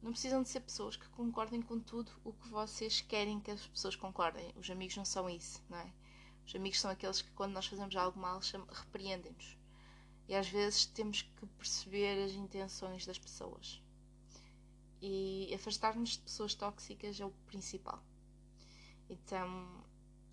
Não 0.00 0.12
precisam 0.12 0.42
de 0.42 0.48
ser 0.48 0.60
pessoas 0.60 0.96
que 0.96 1.08
concordem 1.10 1.60
com 1.60 1.78
tudo 1.78 2.10
o 2.24 2.32
que 2.32 2.48
vocês 2.48 3.00
querem 3.02 3.40
que 3.40 3.50
as 3.50 3.66
pessoas 3.66 3.94
concordem. 3.94 4.52
Os 4.56 4.70
amigos 4.70 4.96
não 4.96 5.04
são 5.04 5.28
isso, 5.28 5.62
não 5.68 5.76
é? 5.76 5.92
Os 6.46 6.54
amigos 6.54 6.80
são 6.80 6.90
aqueles 6.90 7.20
que 7.20 7.30
quando 7.32 7.52
nós 7.52 7.66
fazemos 7.66 7.94
algo 7.94 8.18
mal 8.18 8.40
repreendem-nos. 8.70 9.58
E 10.26 10.34
às 10.34 10.48
vezes 10.48 10.86
temos 10.86 11.22
que 11.22 11.46
perceber 11.58 12.24
as 12.24 12.32
intenções 12.32 13.04
das 13.04 13.18
pessoas. 13.18 13.82
E 15.02 15.52
afastar-nos 15.54 16.10
de 16.10 16.20
pessoas 16.20 16.54
tóxicas 16.54 17.20
é 17.20 17.26
o 17.26 17.30
principal. 17.46 18.02
Então, 19.10 19.84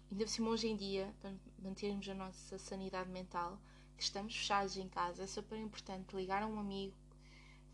ainda 0.10 0.24
por 0.24 0.30
cima 0.30 0.50
hoje 0.50 0.68
em 0.68 0.78
dia, 0.78 1.14
para 1.20 1.34
mantermos 1.60 2.08
a 2.08 2.14
nossa 2.14 2.58
sanidade 2.58 3.10
mental, 3.10 3.60
que 3.98 4.04
estamos 4.04 4.36
fechados 4.36 4.78
em 4.78 4.88
casa, 4.88 5.24
é 5.24 5.28
super 5.28 5.58
importante 5.58 6.16
ligar 6.16 6.44
a 6.44 6.48
um 6.48 6.60
amigo, 6.60 6.96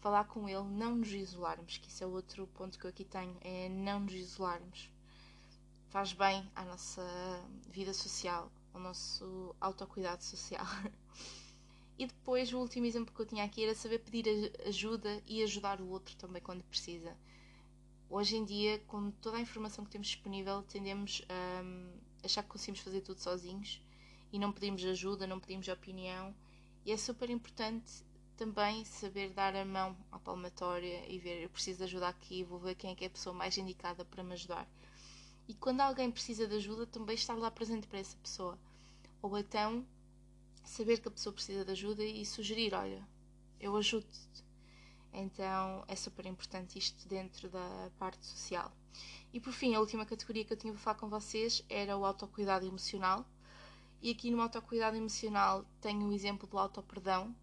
falar 0.01 0.25
com 0.25 0.49
ele, 0.49 0.63
não 0.63 0.95
nos 0.95 1.13
isolarmos, 1.13 1.77
que 1.77 1.87
isso 1.87 2.03
é 2.03 2.07
outro 2.07 2.47
ponto 2.47 2.77
que 2.77 2.85
eu 2.85 2.89
aqui 2.89 3.05
tenho, 3.05 3.37
é 3.41 3.69
não 3.69 4.01
nos 4.01 4.13
isolarmos. 4.13 4.89
Faz 5.89 6.11
bem 6.11 6.49
à 6.55 6.65
nossa 6.65 7.03
vida 7.69 7.93
social, 7.93 8.51
ao 8.73 8.81
nosso 8.81 9.55
autocuidado 9.61 10.23
social. 10.23 10.65
E 11.99 12.07
depois, 12.07 12.51
o 12.51 12.57
último 12.57 12.87
exemplo 12.87 13.13
que 13.13 13.21
eu 13.21 13.25
tinha 13.27 13.43
aqui 13.43 13.63
era 13.63 13.75
saber 13.75 13.99
pedir 13.99 14.51
ajuda 14.65 15.21
e 15.27 15.43
ajudar 15.43 15.79
o 15.79 15.87
outro 15.87 16.15
também 16.15 16.41
quando 16.41 16.63
precisa. 16.63 17.15
Hoje 18.09 18.37
em 18.37 18.43
dia, 18.43 18.79
com 18.87 19.11
toda 19.11 19.37
a 19.37 19.39
informação 19.39 19.85
que 19.85 19.91
temos 19.91 20.07
disponível, 20.07 20.63
tendemos 20.63 21.21
a 21.29 22.25
achar 22.25 22.41
que 22.41 22.49
conseguimos 22.49 22.79
fazer 22.79 23.01
tudo 23.01 23.19
sozinhos 23.19 23.79
e 24.33 24.39
não 24.39 24.51
pedimos 24.51 24.83
ajuda, 24.83 25.27
não 25.27 25.39
pedimos 25.39 25.67
opinião. 25.67 26.33
E 26.83 26.91
é 26.91 26.97
super 26.97 27.29
importante 27.29 28.03
também 28.41 28.83
saber 28.83 29.29
dar 29.29 29.55
a 29.55 29.63
mão 29.63 29.95
à 30.11 30.17
palmatória 30.17 31.05
e 31.07 31.19
ver, 31.19 31.43
eu 31.43 31.49
preciso 31.51 31.77
de 31.77 31.83
ajuda 31.83 32.07
aqui, 32.07 32.43
vou 32.43 32.57
ver 32.57 32.73
quem 32.73 32.89
é 32.91 32.95
que 32.95 33.03
é 33.03 33.07
a 33.07 33.11
pessoa 33.11 33.35
mais 33.35 33.55
indicada 33.55 34.03
para 34.03 34.23
me 34.23 34.33
ajudar. 34.33 34.67
E 35.47 35.53
quando 35.53 35.81
alguém 35.81 36.09
precisa 36.09 36.47
de 36.47 36.55
ajuda, 36.55 36.87
também 36.87 37.13
estar 37.13 37.35
lá 37.35 37.51
presente 37.51 37.85
para 37.85 37.99
essa 37.99 38.17
pessoa. 38.17 38.57
Ou 39.21 39.37
então 39.37 39.85
saber 40.63 40.99
que 40.99 41.07
a 41.07 41.11
pessoa 41.11 41.31
precisa 41.31 41.63
de 41.63 41.71
ajuda 41.71 42.03
e 42.03 42.25
sugerir: 42.25 42.73
olha, 42.73 43.07
eu 43.59 43.77
ajudo-te. 43.77 44.43
Então 45.13 45.85
é 45.87 45.95
super 45.95 46.25
importante 46.25 46.79
isto 46.79 47.07
dentro 47.07 47.47
da 47.47 47.91
parte 47.99 48.25
social. 48.25 48.71
E 49.31 49.39
por 49.39 49.53
fim, 49.53 49.75
a 49.75 49.79
última 49.79 50.03
categoria 50.03 50.43
que 50.43 50.51
eu 50.51 50.57
tinha 50.57 50.73
para 50.73 50.81
falar 50.81 50.97
com 50.97 51.07
vocês 51.07 51.63
era 51.69 51.95
o 51.95 52.03
autocuidado 52.03 52.65
emocional. 52.65 53.23
E 54.01 54.09
aqui 54.09 54.31
no 54.31 54.41
autocuidado 54.41 54.97
emocional 54.97 55.63
tenho 55.79 56.07
o 56.07 56.11
exemplo 56.11 56.47
do 56.47 56.57
autoperdão. 56.57 57.35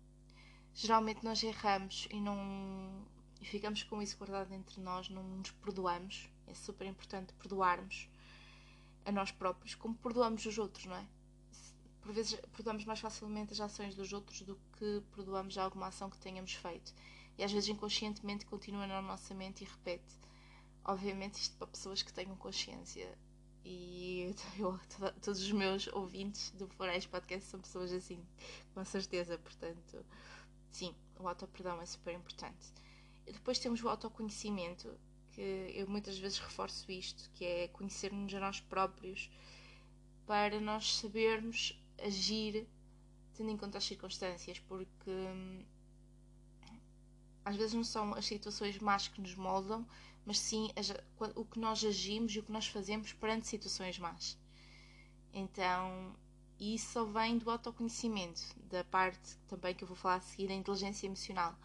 Geralmente 0.80 1.24
nós 1.24 1.42
erramos 1.42 2.06
e 2.08 2.20
não 2.20 3.04
e 3.40 3.44
ficamos 3.44 3.82
com 3.82 4.00
isso 4.00 4.16
guardado 4.16 4.54
entre 4.54 4.80
nós, 4.80 5.08
não 5.08 5.24
nos 5.24 5.50
perdoamos. 5.50 6.28
É 6.46 6.54
super 6.54 6.86
importante 6.86 7.32
perdoarmos 7.34 8.08
a 9.04 9.10
nós 9.10 9.32
próprios, 9.32 9.74
como 9.74 9.96
perdoamos 9.96 10.46
os 10.46 10.56
outros, 10.56 10.84
não 10.86 10.94
é? 10.94 11.04
por 12.00 12.12
vezes 12.12 12.40
perdoamos 12.52 12.84
mais 12.84 13.00
facilmente 13.00 13.52
as 13.52 13.60
ações 13.60 13.96
dos 13.96 14.12
outros 14.12 14.42
do 14.42 14.56
que 14.78 15.02
perdoamos 15.16 15.58
alguma 15.58 15.88
ação 15.88 16.08
que 16.08 16.16
tenhamos 16.18 16.54
feito. 16.54 16.94
E 17.36 17.42
às 17.42 17.50
vezes 17.50 17.68
inconscientemente 17.68 18.46
continua 18.46 18.86
na 18.86 19.02
nossa 19.02 19.34
mente 19.34 19.64
e 19.64 19.66
repete. 19.66 20.14
Obviamente 20.84 21.34
isto 21.34 21.56
para 21.56 21.66
pessoas 21.66 22.02
que 22.02 22.12
tenham 22.12 22.36
consciência. 22.36 23.18
E 23.64 24.32
eu, 24.56 24.78
todos 25.20 25.42
os 25.42 25.50
meus 25.50 25.88
ouvintes 25.88 26.52
do 26.52 26.68
Florais 26.68 27.04
Podcast 27.04 27.50
são 27.50 27.60
pessoas 27.60 27.92
assim, 27.92 28.24
com 28.72 28.84
certeza. 28.84 29.36
Portanto, 29.36 30.06
sim, 30.70 30.94
o 31.18 31.28
auto-perdão 31.28 31.80
é 31.80 31.86
super 31.86 32.14
importante. 32.14 32.72
E 33.26 33.32
depois 33.32 33.58
temos 33.58 33.82
o 33.82 33.88
autoconhecimento, 33.88 34.98
que 35.32 35.72
eu 35.74 35.88
muitas 35.88 36.18
vezes 36.18 36.38
reforço 36.38 36.90
isto, 36.90 37.30
que 37.34 37.44
é 37.44 37.68
conhecermos 37.68 38.32
a 38.34 38.40
nós 38.40 38.60
próprios 38.60 39.30
para 40.26 40.60
nós 40.60 40.96
sabermos 40.96 41.80
agir 42.02 42.66
tendo 43.34 43.50
em 43.50 43.56
conta 43.56 43.78
as 43.78 43.84
circunstâncias, 43.84 44.58
porque 44.58 45.10
hum, 45.10 45.64
às 47.44 47.56
vezes 47.56 47.72
não 47.72 47.84
são 47.84 48.12
as 48.14 48.26
situações 48.26 48.78
más 48.78 49.06
que 49.06 49.20
nos 49.20 49.34
moldam, 49.36 49.86
mas 50.26 50.40
sim 50.40 50.70
as, 50.76 50.92
o 51.36 51.44
que 51.44 51.58
nós 51.58 51.82
agimos 51.84 52.34
e 52.34 52.40
o 52.40 52.42
que 52.42 52.50
nós 52.52 52.66
fazemos 52.66 53.12
perante 53.12 53.46
situações 53.46 53.98
más. 53.98 54.36
Então, 55.32 56.14
isso 56.60 56.92
só 56.92 57.04
vem 57.04 57.38
do 57.38 57.50
autoconhecimento, 57.50 58.42
da 58.68 58.82
parte 58.84 59.36
também 59.46 59.74
que 59.74 59.84
eu 59.84 59.88
vou 59.88 59.96
falar 59.96 60.16
a 60.16 60.20
seguir, 60.20 60.48
da 60.48 60.54
inteligência 60.54 61.06
emocional. 61.06 61.56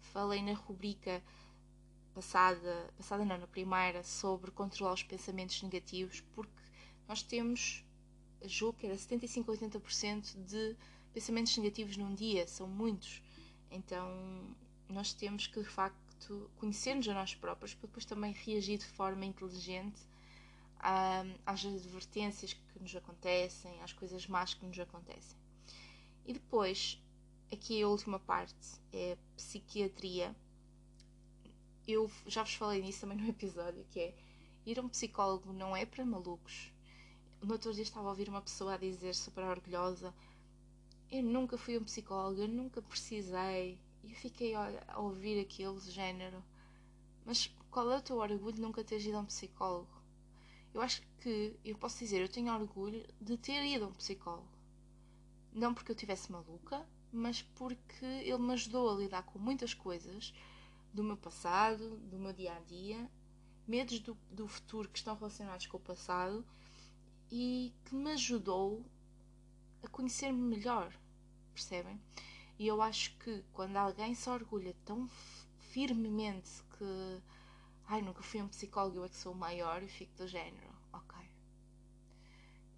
Falei 0.00 0.42
na 0.42 0.52
rubrica 0.52 1.22
passada, 2.14 2.92
passada 2.96 3.24
não, 3.24 3.38
na 3.38 3.46
primeira, 3.46 4.02
sobre 4.04 4.50
controlar 4.50 4.92
os 4.92 5.02
pensamentos 5.02 5.62
negativos, 5.62 6.20
porque 6.34 6.52
nós 7.08 7.22
temos, 7.22 7.84
julgo 8.44 8.78
que 8.78 8.86
era 8.86 8.96
75 8.96 9.50
a 9.50 9.56
80% 9.56 10.44
de 10.44 10.76
pensamentos 11.12 11.56
negativos 11.56 11.96
num 11.96 12.14
dia, 12.14 12.46
são 12.46 12.66
muitos. 12.66 13.22
Então 13.70 14.06
nós 14.88 15.12
temos 15.12 15.46
que 15.46 15.60
de 15.60 15.68
facto 15.68 16.50
conhecer-nos 16.56 17.08
a 17.08 17.14
nós 17.14 17.34
próprios 17.34 17.74
para 17.74 17.86
depois 17.86 18.04
também 18.04 18.32
reagir 18.32 18.78
de 18.78 18.86
forma 18.86 19.24
inteligente 19.24 20.00
às 21.46 21.64
advertências 21.64 22.52
que 22.52 22.78
nos 22.80 22.94
acontecem, 22.94 23.80
às 23.82 23.92
coisas 23.92 24.26
más 24.26 24.54
que 24.54 24.66
nos 24.66 24.78
acontecem. 24.78 25.38
E 26.26 26.32
depois, 26.32 27.00
aqui 27.52 27.82
a 27.82 27.88
última 27.88 28.18
parte 28.18 28.80
é 28.92 29.16
psiquiatria. 29.36 30.34
Eu 31.86 32.10
já 32.26 32.42
vos 32.42 32.54
falei 32.54 32.82
nisso 32.82 33.00
também 33.00 33.18
no 33.18 33.28
episódio, 33.28 33.84
que 33.90 34.00
é 34.00 34.14
ir 34.66 34.78
a 34.78 34.82
um 34.82 34.88
psicólogo 34.88 35.52
não 35.52 35.76
é 35.76 35.86
para 35.86 36.04
malucos. 36.04 36.72
No 37.40 37.52
outro 37.52 37.72
dia 37.72 37.82
estava 37.82 38.06
a 38.06 38.10
ouvir 38.10 38.28
uma 38.28 38.42
pessoa 38.42 38.74
a 38.74 38.76
dizer 38.76 39.14
super 39.14 39.44
orgulhosa 39.44 40.14
eu 41.12 41.22
nunca 41.22 41.58
fui 41.58 41.76
um 41.76 41.84
psicólogo, 41.84 42.40
eu 42.40 42.48
nunca 42.48 42.80
precisei. 42.80 43.78
E 44.02 44.10
eu 44.10 44.16
fiquei 44.16 44.54
a 44.54 44.98
ouvir 44.98 45.38
aquilo 45.38 45.78
de 45.78 45.90
género. 45.90 46.42
Mas 47.26 47.54
qual 47.70 47.92
é 47.92 47.98
o 47.98 48.02
teu 48.02 48.16
orgulho 48.16 48.54
de 48.54 48.62
nunca 48.62 48.82
teres 48.82 49.04
ido 49.04 49.18
a 49.18 49.20
um 49.20 49.26
psicólogo? 49.26 50.01
Eu 50.74 50.80
acho 50.80 51.02
que 51.20 51.54
eu 51.64 51.76
posso 51.76 51.98
dizer, 51.98 52.20
eu 52.20 52.28
tenho 52.28 52.52
orgulho 52.52 53.06
de 53.20 53.36
ter 53.36 53.64
ido 53.64 53.84
a 53.84 53.88
um 53.88 53.92
psicólogo. 53.92 54.48
Não 55.52 55.74
porque 55.74 55.92
eu 55.92 55.96
tivesse 55.96 56.32
maluca, 56.32 56.86
mas 57.12 57.42
porque 57.42 58.04
ele 58.04 58.38
me 58.38 58.54
ajudou 58.54 58.90
a 58.90 58.94
lidar 58.94 59.22
com 59.24 59.38
muitas 59.38 59.74
coisas 59.74 60.32
do 60.92 61.04
meu 61.04 61.16
passado, 61.16 61.98
do 61.98 62.18
meu 62.18 62.32
dia 62.32 62.54
a 62.54 62.60
dia, 62.60 63.10
medos 63.66 63.98
do, 64.00 64.16
do 64.30 64.48
futuro 64.48 64.88
que 64.88 64.98
estão 64.98 65.14
relacionados 65.14 65.66
com 65.66 65.76
o 65.76 65.80
passado 65.80 66.44
e 67.30 67.72
que 67.84 67.94
me 67.94 68.12
ajudou 68.12 68.84
a 69.82 69.88
conhecer-me 69.88 70.40
melhor 70.40 70.92
percebem? 71.52 72.00
E 72.58 72.66
eu 72.66 72.80
acho 72.80 73.16
que 73.18 73.44
quando 73.52 73.76
alguém 73.76 74.14
se 74.14 74.28
orgulha 74.28 74.74
tão 74.84 75.08
firmemente 75.70 76.62
que 76.78 77.22
ai, 77.92 78.00
nunca 78.00 78.22
fui 78.22 78.40
um 78.40 78.48
psicólogo, 78.48 78.96
eu 78.96 79.04
é 79.04 79.08
que 79.10 79.16
sou 79.16 79.34
o 79.34 79.36
maior, 79.36 79.82
eu 79.82 79.88
fico 79.88 80.16
do 80.16 80.26
género, 80.26 80.74
ok. 80.94 81.18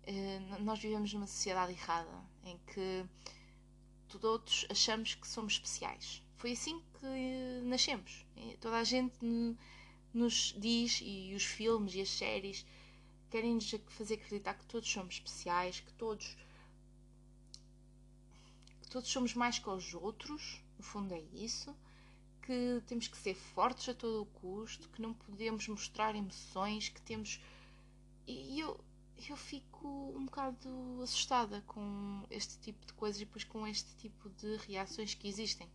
Uh, 0.09 0.63
nós 0.65 0.81
vivemos 0.81 1.13
numa 1.15 1.29
sociedade 1.29 1.73
errada 1.73 2.11
em 2.45 2.59
que 2.59 3.07
todos 4.09 4.67
achamos 4.69 5.15
que 5.15 5.27
somos 5.27 5.53
especiais. 5.53 6.21
Foi 6.37 6.51
assim 6.53 6.83
que 6.99 7.61
nascemos. 7.63 8.27
Toda 8.61 8.79
a 8.79 8.85
gente 8.85 9.17
nos 10.13 10.53
diz, 10.59 11.01
e 11.01 11.33
os 11.35 11.45
filmes 11.45 11.95
e 11.95 12.01
as 12.01 12.11
séries 12.11 12.67
querem 13.31 13.55
nos 13.55 13.73
fazer 13.91 14.15
acreditar 14.15 14.55
que 14.55 14.67
todos 14.67 14.91
somos 14.91 15.15
especiais, 15.15 15.79
que 15.79 15.93
todos 15.93 16.37
todos 18.91 19.11
somos 19.11 19.35
mais 19.35 19.61
que 19.61 19.69
os 19.69 19.95
outros, 19.95 20.61
no 20.77 20.85
fundo 20.85 21.15
é 21.15 21.21
isso, 21.33 21.75
que 22.45 22.83
temos 22.87 23.09
que 23.09 23.17
ser 23.17 23.35
fortes 23.35 23.89
a 23.89 23.95
todo 23.95 24.23
o 24.23 24.27
custo, 24.27 24.89
que 24.91 25.01
não 25.01 25.15
podemos 25.15 25.67
mostrar 25.67 26.15
emoções, 26.15 26.91
que 26.91 27.01
temos. 27.01 27.41
E 28.27 28.61
eu, 28.61 28.79
eu 29.29 29.37
fico 29.37 30.13
um 30.15 30.27
bocado 30.27 31.01
assustada 31.03 31.63
com 31.67 32.23
este 32.31 32.59
tipo 32.59 32.85
de 32.85 32.93
coisas 32.93 33.23
e 33.23 33.25
depois 33.25 33.45
com 33.45 33.67
este 33.67 33.97
tipo 33.97 34.29
de 34.29 34.57
reações 34.69 35.15
que 35.15 35.27
existem. 35.27 35.71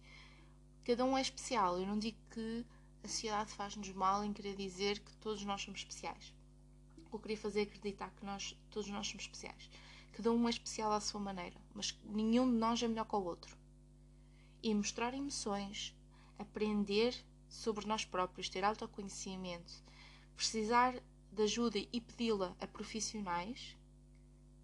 Cada 0.83 1.03
um 1.03 1.17
é 1.17 1.21
especial. 1.21 1.79
Eu 1.79 1.87
não 1.87 1.97
digo 1.97 2.17
que 2.29 2.63
a 3.03 3.07
sociedade 3.07 3.51
faz-nos 3.51 3.89
mal 3.89 4.23
em 4.23 4.31
querer 4.31 4.55
dizer 4.55 4.99
que 4.99 5.15
todos 5.17 5.43
nós 5.43 5.61
somos 5.61 5.79
especiais. 5.79 6.33
Ou 7.11 7.19
querer 7.19 7.37
fazer 7.37 7.61
acreditar 7.61 8.11
que 8.11 8.23
nós, 8.23 8.55
todos 8.69 8.89
nós 8.91 9.07
somos 9.07 9.23
especiais. 9.23 9.71
Cada 10.11 10.31
um 10.31 10.47
é 10.47 10.51
especial 10.51 10.91
à 10.91 10.99
sua 10.99 11.19
maneira, 11.19 11.59
mas 11.73 11.97
nenhum 12.03 12.51
de 12.51 12.57
nós 12.57 12.83
é 12.83 12.87
melhor 12.87 13.05
que 13.05 13.15
o 13.15 13.23
outro. 13.23 13.57
E 14.61 14.73
mostrar 14.75 15.13
emoções, 15.13 15.95
aprender 16.39 17.15
sobre 17.47 17.85
nós 17.85 18.05
próprios, 18.05 18.49
ter 18.49 18.63
autoconhecimento, 18.63 19.73
precisar 20.35 20.95
de 21.31 21.43
ajuda 21.43 21.77
e 21.77 22.01
pedi-la 22.01 22.55
a 22.59 22.65
profissionais, 22.65 23.77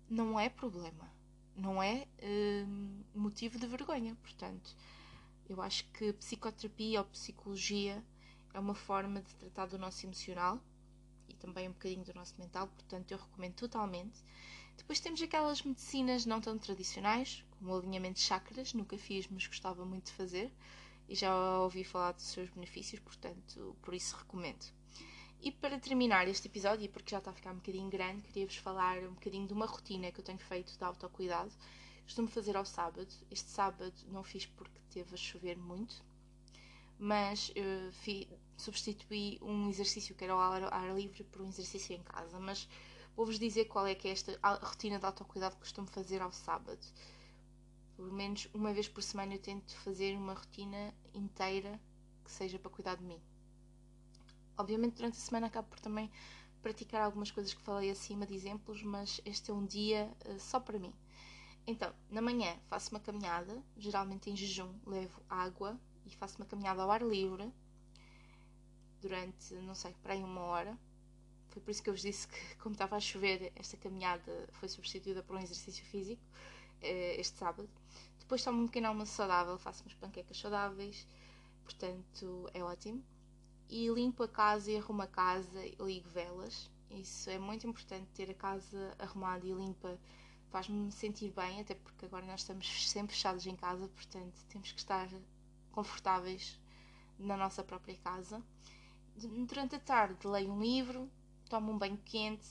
não 0.10 0.40
é 0.40 0.50
problema. 0.50 1.14
Não 1.56 1.82
é 1.82 2.08
hum, 2.68 3.02
motivo 3.14 3.60
de 3.60 3.68
vergonha. 3.68 4.16
Portanto, 4.22 4.76
eu 5.48 5.62
acho 5.62 5.86
que 5.92 6.14
psicoterapia 6.14 7.00
ou 7.00 7.06
psicologia 7.06 8.04
é 8.54 8.60
uma 8.60 8.76
forma 8.76 9.22
de 9.22 9.34
tratar 9.36 9.68
do 9.68 9.78
nosso 9.78 10.06
emocional 10.06 10.62
e 11.28 11.34
também 11.34 11.68
um 11.68 11.72
bocadinho 11.72 12.04
do 12.04 12.14
nosso 12.14 12.36
mental, 12.38 12.68
portanto, 12.68 13.12
eu 13.12 13.18
recomendo 13.18 13.56
totalmente. 13.56 14.24
Depois 14.78 15.00
temos 15.00 15.22
aquelas 15.22 15.62
medicinas 15.62 16.26
não 16.26 16.42
tão 16.42 16.58
tradicionais, 16.58 17.44
como 17.52 17.72
o 17.72 17.78
alinhamento 17.78 18.16
de 18.16 18.22
chakras, 18.22 18.74
nunca 18.74 18.98
fiz, 18.98 19.28
mas 19.28 19.48
gostava 19.48 19.86
muito 19.86 20.06
de 20.06 20.12
fazer 20.12 20.52
e 21.08 21.16
já 21.16 21.60
ouvi 21.60 21.84
falar 21.84 22.14
dos 22.14 22.26
seus 22.26 22.50
benefícios, 22.50 23.00
portanto, 23.00 23.76
por 23.82 23.94
isso 23.94 24.16
recomendo. 24.16 24.66
E 25.42 25.52
para 25.52 25.80
terminar 25.80 26.28
este 26.28 26.48
episódio, 26.48 26.90
porque 26.90 27.12
já 27.12 27.20
está 27.20 27.32
a 27.32 27.34
ficar 27.34 27.52
um 27.52 27.58
bocadinho 27.58 27.90
grande, 27.90 28.28
queria-vos 28.28 28.58
falar 28.58 28.98
um 29.00 29.14
bocadinho 29.14 29.48
de 29.48 29.54
uma 29.54 29.66
rotina 29.66 30.12
que 30.12 30.20
eu 30.20 30.24
tenho 30.24 30.40
feito 30.40 30.76
de 30.76 30.84
autocuidado. 30.84 31.52
Costumo 32.04 32.28
fazer 32.28 32.58
ao 32.58 32.66
sábado. 32.66 33.08
Este 33.30 33.50
sábado 33.50 33.94
não 34.08 34.24
fiz 34.24 34.46
porque 34.46 34.80
teve 34.90 35.14
a 35.14 35.18
chover 35.18 35.58
muito, 35.58 36.04
mas 36.98 37.52
fi, 37.92 38.28
substituí 38.58 39.38
um 39.42 39.70
exercício 39.70 40.16
que 40.16 40.24
era 40.24 40.34
ao 40.34 40.40
ar, 40.40 40.74
ar 40.74 40.96
livre 40.96 41.24
por 41.26 41.42
um 41.42 41.48
exercício 41.48 41.96
em 41.96 42.02
casa. 42.02 42.40
Mas 42.40 42.68
Vou-vos 43.16 43.40
dizer 43.40 43.66
qual 43.66 43.88
é 43.88 43.96
que 43.96 44.10
é 44.10 44.12
esta 44.12 44.38
rotina 44.62 45.00
de 45.00 45.06
autocuidado 45.06 45.56
que 45.56 45.62
costumo 45.62 45.88
fazer 45.88 46.22
ao 46.22 46.34
sábado. 46.34 46.86
Pelo 47.96 48.12
menos 48.12 48.48
uma 48.54 48.74
vez 48.74 48.90
por 48.90 49.02
semana 49.02 49.36
eu 49.36 49.40
tento 49.40 49.76
fazer 49.78 50.18
uma 50.18 50.34
rotina 50.34 50.94
inteira 51.14 51.80
que 52.24 52.32
seja 52.32 52.60
para 52.60 52.70
cuidar 52.70 52.96
de 52.96 53.04
mim. 53.04 53.22
Obviamente 54.58 54.96
durante 54.96 55.18
a 55.18 55.22
semana 55.22 55.48
acabo 55.48 55.70
por 55.70 55.80
também 55.80 56.12
praticar 56.62 57.02
algumas 57.02 57.32
coisas 57.32 57.54
que 57.54 57.62
falei 57.62 57.90
acima 57.90 58.26
de 58.26 58.34
exemplos, 58.34 58.82
mas 58.84 59.22
este 59.24 59.52
é 59.52 59.54
um 59.54 59.66
dia 59.66 60.12
uh, 60.26 60.40
só 60.40 60.60
para 60.60 60.80
mim. 60.80 60.94
Então, 61.68 61.94
na 62.10 62.22
manhã 62.22 62.58
faço 62.68 62.92
uma 62.92 63.00
caminhada, 63.00 63.64
geralmente 63.78 64.30
em 64.30 64.36
jejum, 64.36 64.74
levo 64.86 65.22
água 65.30 65.80
e 66.06 66.10
faço 66.10 66.38
uma 66.38 66.46
caminhada 66.46 66.82
ao 66.82 66.92
ar 66.92 67.02
livre 67.02 67.52
durante, 69.02 69.54
não 69.56 69.76
sei, 69.76 69.94
para 70.02 70.14
aí 70.14 70.24
uma 70.24 70.42
hora. 70.42 70.78
Foi 71.50 71.62
por 71.62 71.72
isso 71.72 71.82
que 71.82 71.90
eu 71.90 71.94
vos 71.94 72.02
disse 72.02 72.28
que, 72.28 72.56
como 72.58 72.74
estava 72.74 72.96
a 72.96 73.00
chover, 73.00 73.54
esta 73.56 73.78
caminhada 73.78 74.50
foi 74.54 74.68
substituída 74.68 75.24
por 75.24 75.36
um 75.36 75.40
exercício 75.40 75.86
físico 75.86 76.22
este 76.82 77.38
sábado. 77.38 77.70
Depois 78.20 78.44
tomo 78.44 78.64
um 78.64 78.68
pequeno 78.68 78.88
almoço 78.88 79.14
saudável, 79.14 79.58
faço 79.58 79.84
umas 79.84 79.94
panquecas 79.94 80.38
saudáveis, 80.38 81.08
portanto 81.64 82.50
é 82.54 82.64
ótimo. 82.64 83.04
E 83.70 83.88
limpo 83.90 84.24
a 84.24 84.28
casa 84.28 84.72
e 84.72 84.78
arrumo 84.78 85.02
a 85.02 85.08
casa 85.08 85.60
ligo 85.80 86.10
velas. 86.10 86.70
Isso 86.90 87.30
é 87.30 87.38
muito 87.38 87.68
importante, 87.68 88.08
ter 88.14 88.30
a 88.30 88.34
casa 88.34 88.96
arrumada 89.00 89.46
e 89.46 89.52
limpa 89.52 90.00
faz-me 90.50 90.90
sentir 90.92 91.32
bem, 91.32 91.60
até 91.60 91.76
porque 91.76 92.06
agora 92.06 92.26
nós 92.26 92.40
estamos 92.40 92.90
sempre 92.90 93.14
fechados 93.14 93.46
em 93.46 93.56
casa, 93.56 93.90
portanto 93.90 94.42
temos 94.48 94.72
que 94.72 94.80
estar 94.80 95.10
confortáveis 95.72 96.58
na 97.20 97.36
nossa 97.36 97.64
própria 97.64 97.98
casa. 97.98 98.42
Durante 99.48 99.76
a 99.76 99.80
tarde 99.80 100.26
leio 100.26 100.52
um 100.52 100.62
livro, 100.62 101.12
tomo 101.50 101.74
um 101.74 101.78
banho 101.78 102.00
quente, 102.06 102.48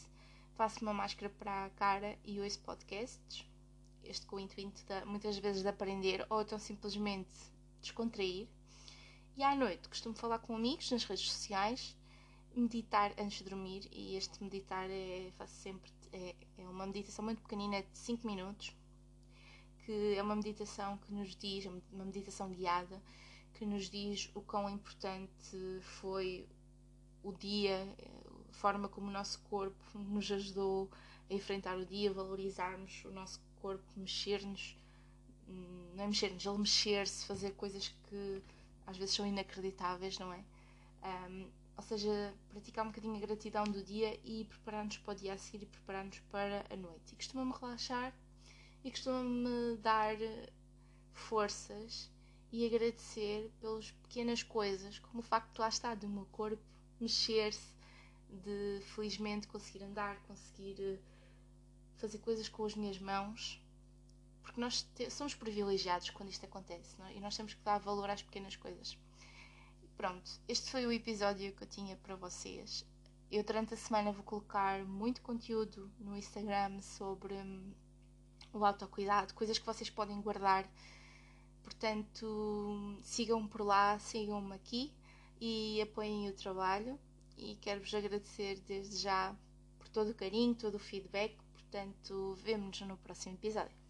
faço 0.54 0.80
uma 0.82 0.92
máscara 0.92 1.32
para 1.38 1.64
a 1.64 1.70
cara 1.70 2.18
e 2.24 2.40
ouço 2.40 2.60
podcasts. 2.60 3.53
Este 4.04 4.26
com 4.26 4.36
o 4.36 4.40
intuito 4.40 4.84
de, 4.84 5.04
muitas 5.04 5.38
vezes 5.38 5.62
de 5.62 5.68
aprender 5.68 6.26
ou 6.30 6.42
então 6.42 6.58
simplesmente 6.58 7.30
descontrair. 7.80 8.48
E 9.36 9.42
à 9.42 9.54
noite 9.54 9.88
costumo 9.88 10.14
falar 10.14 10.38
com 10.38 10.54
amigos 10.56 10.90
nas 10.90 11.04
redes 11.04 11.30
sociais, 11.30 11.96
meditar 12.54 13.12
antes 13.18 13.38
de 13.38 13.44
dormir 13.44 13.88
e 13.90 14.16
este 14.16 14.42
meditar 14.42 14.88
é, 14.88 15.32
faço 15.36 15.54
sempre 15.54 15.90
é, 16.12 16.34
é 16.58 16.68
uma 16.68 16.86
meditação 16.86 17.24
muito 17.24 17.42
pequenina 17.42 17.82
de 17.82 17.98
5 17.98 18.26
minutos 18.26 18.74
que 19.84 20.14
é 20.16 20.22
uma 20.22 20.34
meditação 20.34 20.96
que 20.98 21.12
nos 21.12 21.36
diz, 21.36 21.66
uma 21.92 22.04
meditação 22.04 22.50
guiada, 22.50 23.02
que 23.54 23.66
nos 23.66 23.90
diz 23.90 24.30
o 24.34 24.40
quão 24.40 24.68
importante 24.68 25.58
foi 25.80 26.48
o 27.22 27.32
dia, 27.32 27.86
a 28.48 28.52
forma 28.52 28.88
como 28.88 29.08
o 29.08 29.10
nosso 29.10 29.40
corpo 29.42 29.98
nos 29.98 30.30
ajudou 30.30 30.90
a 31.30 31.34
enfrentar 31.34 31.76
o 31.76 31.84
dia, 31.84 32.12
valorizarmos 32.12 33.04
o 33.04 33.10
nosso 33.10 33.40
corpo, 33.40 33.53
mexer-nos, 33.96 34.76
hum, 35.48 35.92
não 35.94 36.04
é 36.04 36.06
mexer-nos, 36.06 36.44
ele 36.44 36.58
mexer-se, 36.58 37.26
fazer 37.26 37.52
coisas 37.52 37.88
que 38.08 38.42
às 38.86 38.96
vezes 38.96 39.14
são 39.14 39.26
inacreditáveis, 39.26 40.18
não 40.18 40.32
é? 40.32 40.44
Um, 41.02 41.48
ou 41.76 41.82
seja, 41.82 42.34
praticar 42.50 42.84
um 42.84 42.88
bocadinho 42.88 43.16
a 43.16 43.20
gratidão 43.20 43.64
do 43.64 43.82
dia 43.82 44.18
e 44.24 44.44
preparar-nos 44.44 44.98
para 44.98 45.12
o 45.12 45.16
dia 45.16 45.32
a 45.32 45.38
seguir 45.38 45.64
e 45.64 45.66
preparar-nos 45.66 46.18
para 46.30 46.64
a 46.70 46.76
noite. 46.76 47.12
E 47.12 47.16
costuma-me 47.16 47.52
relaxar 47.52 48.14
e 48.84 48.90
costuma-me 48.90 49.76
dar 49.78 50.16
forças 51.12 52.10
e 52.52 52.64
agradecer 52.64 53.50
pelas 53.60 53.90
pequenas 53.90 54.42
coisas, 54.42 54.98
como 55.00 55.18
o 55.18 55.22
facto 55.22 55.52
de 55.54 55.60
lá 55.60 55.68
estar 55.68 55.96
do 55.96 56.08
meu 56.08 56.26
corpo 56.26 56.62
mexer-se, 57.00 57.74
de 58.30 58.80
felizmente 58.94 59.48
conseguir 59.48 59.84
andar, 59.84 60.16
conseguir 60.28 61.00
fazer 62.04 62.18
coisas 62.18 62.48
com 62.50 62.66
as 62.66 62.74
minhas 62.74 62.98
mãos, 62.98 63.58
porque 64.42 64.60
nós 64.60 64.86
somos 65.10 65.34
privilegiados 65.34 66.10
quando 66.10 66.28
isto 66.28 66.44
acontece 66.44 66.98
não? 66.98 67.06
É? 67.06 67.16
e 67.16 67.20
nós 67.20 67.34
temos 67.34 67.54
que 67.54 67.62
dar 67.62 67.78
valor 67.78 68.10
às 68.10 68.22
pequenas 68.22 68.56
coisas. 68.56 68.98
Pronto, 69.96 70.30
este 70.46 70.70
foi 70.70 70.84
o 70.86 70.92
episódio 70.92 71.54
que 71.54 71.62
eu 71.62 71.66
tinha 71.66 71.96
para 71.96 72.14
vocês. 72.14 72.84
Eu 73.30 73.42
durante 73.42 73.72
a 73.72 73.76
semana 73.76 74.12
vou 74.12 74.22
colocar 74.22 74.84
muito 74.84 75.22
conteúdo 75.22 75.90
no 75.98 76.14
Instagram 76.14 76.82
sobre 76.82 77.32
hum, 77.34 77.72
o 78.52 78.64
autocuidado, 78.66 79.32
coisas 79.32 79.58
que 79.58 79.64
vocês 79.64 79.88
podem 79.88 80.20
guardar. 80.20 80.68
Portanto, 81.62 82.98
sigam 83.02 83.48
por 83.48 83.62
lá, 83.62 83.98
sigam-me 83.98 84.54
aqui 84.54 84.92
e 85.40 85.80
apoiem 85.80 86.28
o 86.28 86.34
trabalho. 86.34 87.00
E 87.38 87.54
quero-vos 87.56 87.94
agradecer 87.94 88.60
desde 88.60 88.98
já 88.98 89.34
por 89.78 89.88
todo 89.88 90.10
o 90.10 90.14
carinho, 90.14 90.54
todo 90.54 90.74
o 90.74 90.78
feedback. 90.78 91.43
Portanto, 91.74 92.38
vemo-nos 92.44 92.82
no 92.82 92.96
próximo 92.98 93.34
episódio. 93.34 93.83